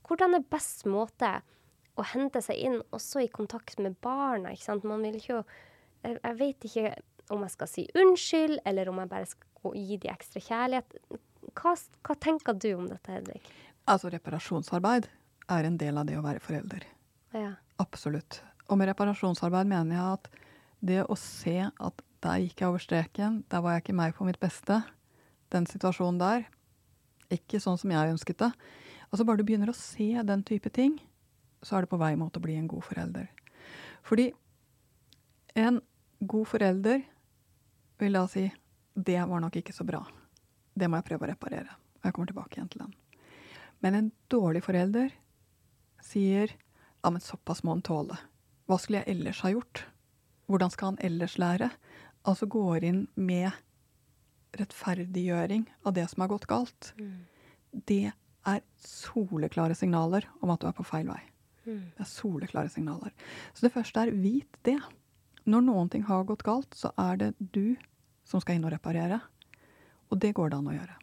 [0.05, 1.33] Hvordan er best måte
[1.97, 4.53] å hente seg inn også i kontakt med barna?
[4.53, 4.89] ikke sant?
[4.89, 5.43] Man vil ikke
[6.03, 6.93] jeg vet ikke
[7.33, 10.97] om jeg skal si unnskyld, eller om jeg bare skal gi de ekstra kjærlighet.
[11.59, 13.43] Hva, hva tenker du om dette, Hedvig?
[13.91, 15.09] Altså, reparasjonsarbeid
[15.53, 16.87] er en del av det å være forelder.
[17.35, 17.55] Ja.
[17.81, 18.41] Absolutt.
[18.69, 20.29] Og med reparasjonsarbeid mener jeg at
[20.83, 24.27] det å se at der gikk jeg over streken, der var jeg ikke meg på
[24.27, 24.81] mitt beste,
[25.53, 26.47] den situasjonen der,
[27.33, 28.51] ikke sånn som jeg ønsket det.
[29.11, 30.99] Altså bare du begynner å se den type ting,
[31.63, 33.29] så er det på vei mot å bli en god forelder.
[34.07, 34.31] Fordi
[35.59, 35.81] en
[36.19, 37.03] god forelder
[38.03, 38.49] vil da si
[38.95, 40.03] det var nok ikke så bra.
[40.75, 41.79] Det må jeg prøve å reparere.
[42.01, 42.95] Og jeg kommer tilbake igjen til den.
[43.83, 45.13] Men en dårlig forelder
[46.03, 46.53] sier
[47.03, 48.17] ja, men såpass må han tåle.
[48.71, 49.85] Hva skulle jeg ellers ha gjort?
[50.51, 51.71] Hvordan skal han ellers lære?
[52.29, 53.51] Altså går inn med
[54.59, 56.93] rettferdiggjøring av det som har gått galt.
[56.99, 57.25] Mm.
[57.73, 61.21] Det er soleklare signaler om at du er på feil vei.
[61.65, 61.93] Mm.
[61.95, 63.15] Det er soleklare signaler.
[63.55, 64.79] Så det første er vit det.
[65.49, 67.75] Når noen ting har gått galt, så er det du
[68.29, 69.19] som skal inn og reparere.
[70.13, 70.99] Og det går det an å gjøre.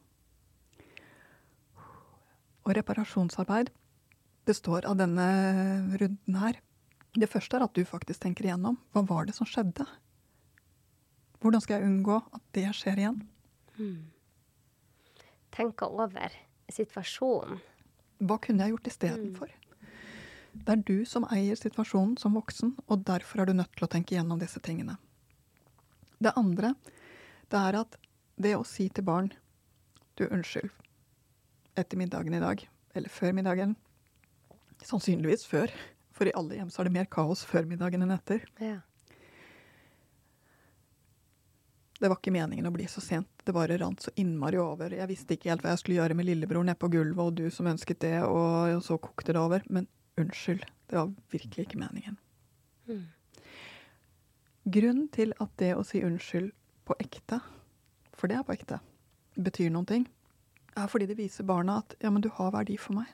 [2.67, 3.71] Og reparasjonsarbeid
[4.49, 5.29] består av denne
[6.01, 6.59] runden her.
[7.13, 9.85] Det første er at du faktisk tenker igjennom hva var det som skjedde.
[11.39, 13.21] Hvordan skal jeg unngå at det skjer igjen?
[15.55, 16.35] Tenke over
[16.69, 17.61] situasjonen.
[18.19, 19.51] Hva kunne jeg gjort istedenfor?
[20.53, 23.91] Det er du som eier situasjonen som voksen, og derfor er du nødt til å
[23.91, 24.97] tenke igjennom disse tingene.
[26.19, 26.73] Det andre
[27.49, 27.95] det er at
[28.39, 29.29] det å si til barn
[30.19, 30.69] du, unnskyld,
[31.79, 33.77] etter middagen i dag, eller før middagen
[34.85, 35.71] Sannsynligvis før,
[36.15, 38.45] for i alle hjem så er det mer kaos før middagen enn etter.
[38.63, 38.79] Ja.
[41.99, 44.93] Det var ikke meningen å bli så sent, det bare rant så innmari over.
[44.95, 47.49] Jeg visste ikke helt hva jeg skulle gjøre med lillebror nede på gulvet, og du
[47.51, 49.65] som ønsket det, og, så kokte det over.
[49.67, 52.15] Men unnskyld, det var virkelig ikke meningen.
[52.87, 53.03] Mm.
[54.69, 56.53] Grunnen til at det å si unnskyld
[56.87, 57.41] på ekte,
[58.15, 58.79] for det er på ekte,
[59.35, 60.07] betyr noen ting,
[60.79, 63.11] er fordi det viser barna at ja, men du har verdi for meg.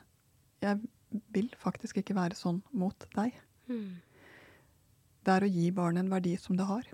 [0.62, 0.78] Jeg
[1.34, 3.34] vil faktisk ikke være sånn mot deg.
[3.70, 3.98] Mm.
[5.26, 6.88] Det er å gi barnet en verdi som det har.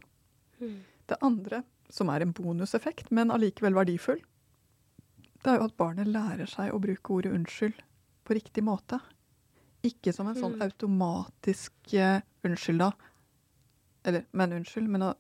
[0.60, 0.78] Mm.
[1.10, 4.20] Det andre, som er en bonuseffekt, men allikevel verdifull,
[5.42, 7.80] det er jo at barnet lærer seg å bruke ordet unnskyld
[8.22, 9.00] på riktig måte.
[9.82, 10.62] Ikke som en sånn Mm.
[10.68, 12.92] automatisk uh, unnskyld, da.
[14.04, 15.14] Eller, men unnskyld, men å,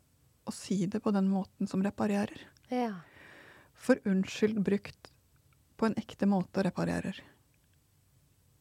[0.46, 2.46] å si det på den måten som reparerer.
[2.70, 3.02] Ja.
[3.74, 5.10] For unnskyld brukt
[5.76, 7.18] på en ekte måte reparerer.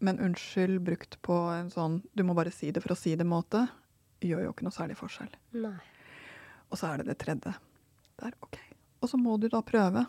[0.01, 3.67] Men unnskyld brukt på en sånn du må bare si det for å si det-måte,
[4.21, 5.31] gjør jo ikke noe særlig forskjell.
[5.61, 5.77] Nei.
[6.71, 7.53] Og så er det det tredje.
[8.17, 8.57] Det er OK.
[9.01, 10.05] Og så må du da prøve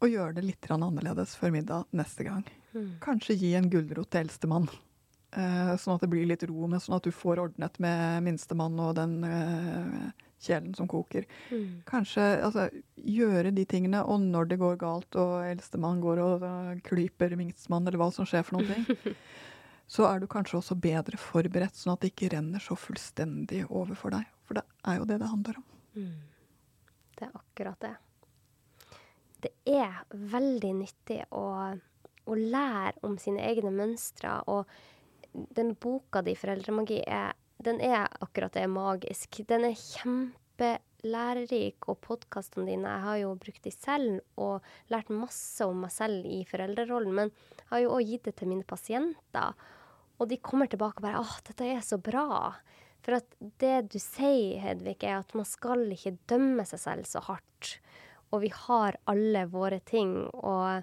[0.00, 2.44] å gjøre det litt annerledes før middag neste gang.
[2.72, 2.94] Mm.
[3.04, 4.68] Kanskje gi en gulrot til eldstemann.
[5.36, 8.78] Eh, sånn at det blir litt ro med, sånn at du får ordnet med minstemann
[8.82, 11.26] og den eh, kjelen som koker.
[11.50, 11.82] Mm.
[11.88, 12.66] Kanskje altså,
[12.96, 17.86] gjøre de tingene, og når det går galt og eldstemann går og uh, klyper minstemann,
[17.86, 19.16] eller hva som skjer for noen ting,
[19.94, 23.98] så er du kanskje også bedre forberedt, sånn at det ikke renner så fullstendig over
[23.98, 24.28] for deg.
[24.48, 25.66] For det er jo det det handler om.
[25.98, 26.14] Mm.
[27.18, 27.96] Det er akkurat det.
[29.40, 31.44] Det er veldig nyttig å,
[32.28, 34.38] å lære om sine egne mønstre.
[34.52, 34.68] Og
[35.56, 37.32] den boka di, 'Foreldremagi', er,
[37.64, 39.42] den er akkurat det, magisk.
[39.48, 44.54] Den er kjempelærerik, og podkastene dine Jeg har jo brukt de selv og
[44.92, 48.50] lært masse om meg selv i foreldrerollen, men jeg har jo òg gitt det til
[48.52, 49.50] mine pasienter.
[50.20, 52.54] Og de kommer tilbake og bare 'Å, dette er så bra'.
[53.00, 57.20] For at det du sier, Hedvig, er at man skal ikke dømme seg selv så
[57.20, 57.80] hardt.
[58.32, 60.82] Og vi har alle våre ting, og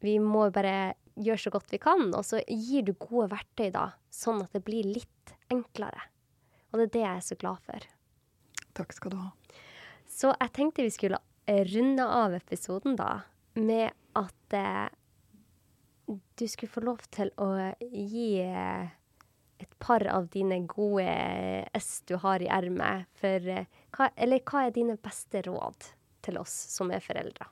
[0.00, 2.14] vi må bare gjøre så godt vi kan.
[2.14, 6.02] Og så gir du gode verktøy, da, sånn at det blir litt enklere.
[6.72, 7.88] Og det er det jeg er så glad for.
[8.76, 9.32] Takk skal du ha.
[10.08, 13.22] Så jeg tenkte vi skulle eh, runde av episoden da
[13.58, 14.86] med at eh,
[16.08, 17.50] du skulle få lov til å
[17.82, 18.88] gi eh,
[19.58, 21.08] et par av dine gode
[21.74, 23.08] S du har i ermet.
[23.18, 25.90] For eh, hva, eller hva er dine beste råd
[26.24, 27.48] til oss som er foreldre?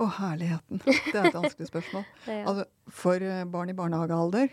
[0.00, 0.80] Å, herligheten.
[0.82, 2.04] Det er et vanskelig spørsmål.
[2.32, 2.44] Ja.
[2.48, 2.66] Altså,
[3.02, 4.52] for eh, barn i barnehagealder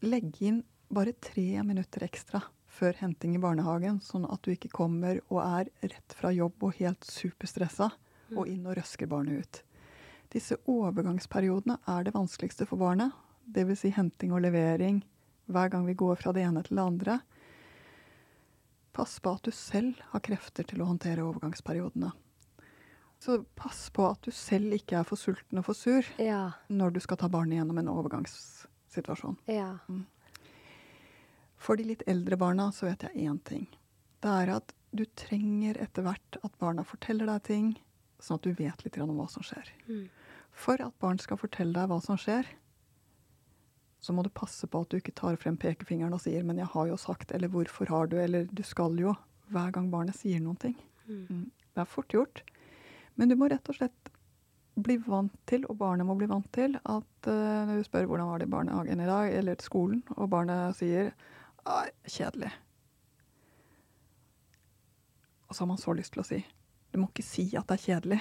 [0.00, 5.18] Legg inn bare tre minutter ekstra før henting i barnehagen, sånn at du ikke kommer
[5.28, 7.90] og er rett fra jobb og helt superstressa
[8.36, 9.60] og inn og røsker barnet ut.
[10.30, 13.12] Disse overgangsperiodene er det vanskeligste for barnet.
[13.50, 13.82] Dvs.
[13.82, 15.02] Si henting og levering
[15.50, 17.18] hver gang vi går fra det ene til det andre.
[18.94, 22.12] Pass på at du selv har krefter til å håndtere overgangsperiodene.
[23.20, 26.52] Så pass på at du selv ikke er for sulten og for sur Ja.
[26.70, 27.90] når du skal ta barnet gjennom en
[28.90, 29.36] overgangssituasjon.
[29.46, 29.78] Ja.
[31.56, 33.68] For de litt eldre barna så vet jeg én ting.
[34.20, 37.80] Det er at du trenger etter hvert at barna forteller deg ting,
[38.18, 39.68] sånn at du vet litt om hva som skjer.
[39.88, 40.08] Mm.
[40.50, 42.46] For at barn skal fortelle deg hva som skjer,
[44.00, 46.72] så må du passe på at du ikke tar frem pekefingeren og sier 'men jeg
[46.72, 49.16] har jo sagt', eller 'hvorfor har du', eller 'du skal jo',
[49.50, 50.76] hver gang barnet sier noen ting.
[51.06, 51.26] Mm.
[51.28, 51.50] Mm.
[51.74, 52.42] Det er fort gjort.
[53.16, 54.10] Men du må rett og slett
[54.78, 58.30] bli vant til, og barnet må bli vant til, at uh, når du spør hvordan
[58.30, 61.12] var det i barnehagen i dag, eller til skolen, og barnet sier
[61.68, 62.52] «Ai, kjedelig.
[65.48, 66.40] Og så har man så lyst til å si
[66.90, 68.18] du må ikke si at det er kjedelig.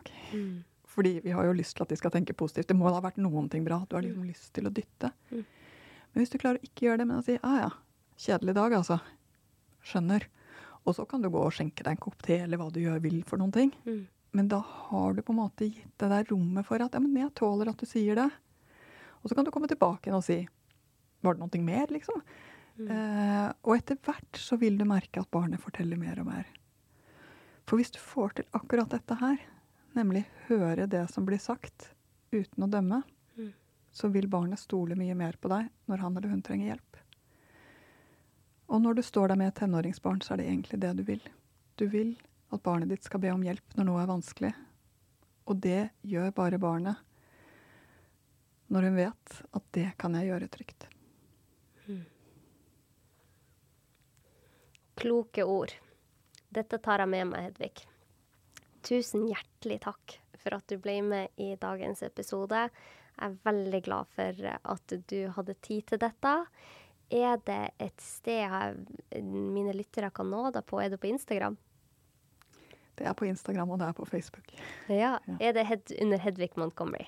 [0.00, 0.10] Ok.
[0.34, 0.58] Mm.
[0.90, 2.68] Fordi vi har jo lyst til at de skal tenke positivt.
[2.68, 3.80] Det må da ha vært noen ting bra.
[3.88, 5.12] Du har liksom lyst til å dytte.
[5.30, 5.46] Mm.
[6.10, 7.70] Men hvis du klarer å ikke gjøre det, men å si ja ja,
[8.20, 8.98] kjedelig dag, altså.
[9.86, 10.26] Skjønner.
[10.84, 13.00] Og så kan du gå og skjenke deg en kopp te, eller hva du gjør
[13.04, 13.72] vil for noen ting.
[13.86, 14.02] Mm.
[14.32, 17.16] Men da har du på en måte gitt det der rommet for at ja, men
[17.18, 18.28] jeg tåler at du sier det.
[19.20, 20.40] Og så kan du komme tilbake igjen og si
[21.20, 22.22] var det noe mer, liksom?
[22.80, 22.86] Mm.
[22.94, 26.46] Eh, og etter hvert så vil du merke at barnet forteller mer og mer.
[27.68, 29.36] For hvis du får til akkurat dette her,
[29.98, 31.90] nemlig høre det som blir sagt
[32.32, 33.02] uten å dømme,
[33.36, 33.52] Mm.
[33.92, 36.96] så vil barnet stole mye mer på deg når han eller hun trenger hjelp.
[38.68, 41.22] Og når du står der med et tenåringsbarn, så er det egentlig det du vil.
[41.76, 42.16] Du vil
[42.50, 44.52] at barnet ditt skal be om hjelp når noe er vanskelig.
[45.50, 47.06] Og det gjør bare barnet
[48.70, 50.90] når hun vet at det kan jeg gjøre trygt.
[55.00, 55.72] kloke ord.
[56.48, 57.86] Dette tar jeg med meg, Hedvig.
[58.84, 62.66] Tusen hjertelig takk for at du ble med i dagens episode.
[63.16, 66.34] Jeg er veldig glad for at du hadde tid til dette.
[67.10, 68.84] Er det et sted
[69.24, 70.80] mine lyttere kan nå deg på?
[70.80, 71.56] Er det på Instagram?
[73.00, 74.52] Det er på Instagram, og det er på Facebook.
[74.92, 75.14] Ja.
[75.40, 77.06] Er det hed, under Hedvig Montgomery?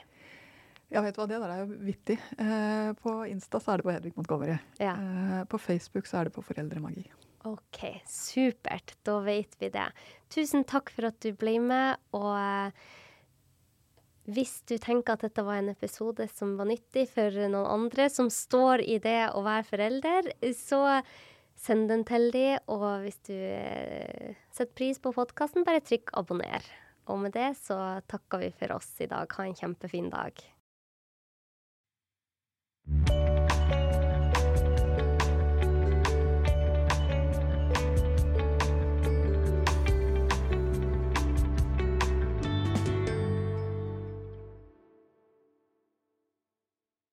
[0.92, 2.16] Ja, vet du hva, det der er jo vittig.
[2.40, 4.56] Eh, på Insta så er det på Hedvig Montgomery.
[4.80, 4.94] Ja.
[4.96, 7.04] Eh, på Facebook så er det på Foreldremagi.
[7.48, 8.94] OK, supert.
[9.04, 9.88] Da vet vi det.
[10.32, 12.00] Tusen takk for at du ble med.
[12.16, 12.92] Og eh,
[14.32, 18.30] hvis du tenker at dette var en episode som var nyttig for noen andre som
[18.32, 21.02] står i det å være forelder, så
[21.58, 22.60] send den til dem.
[22.72, 23.36] Og hvis du
[24.52, 26.64] setter pris på podkasten, bare trykk abonner.
[27.10, 27.78] Og med det så
[28.10, 29.26] takker vi for oss i dag.
[29.26, 30.44] Ha en kjempefin dag.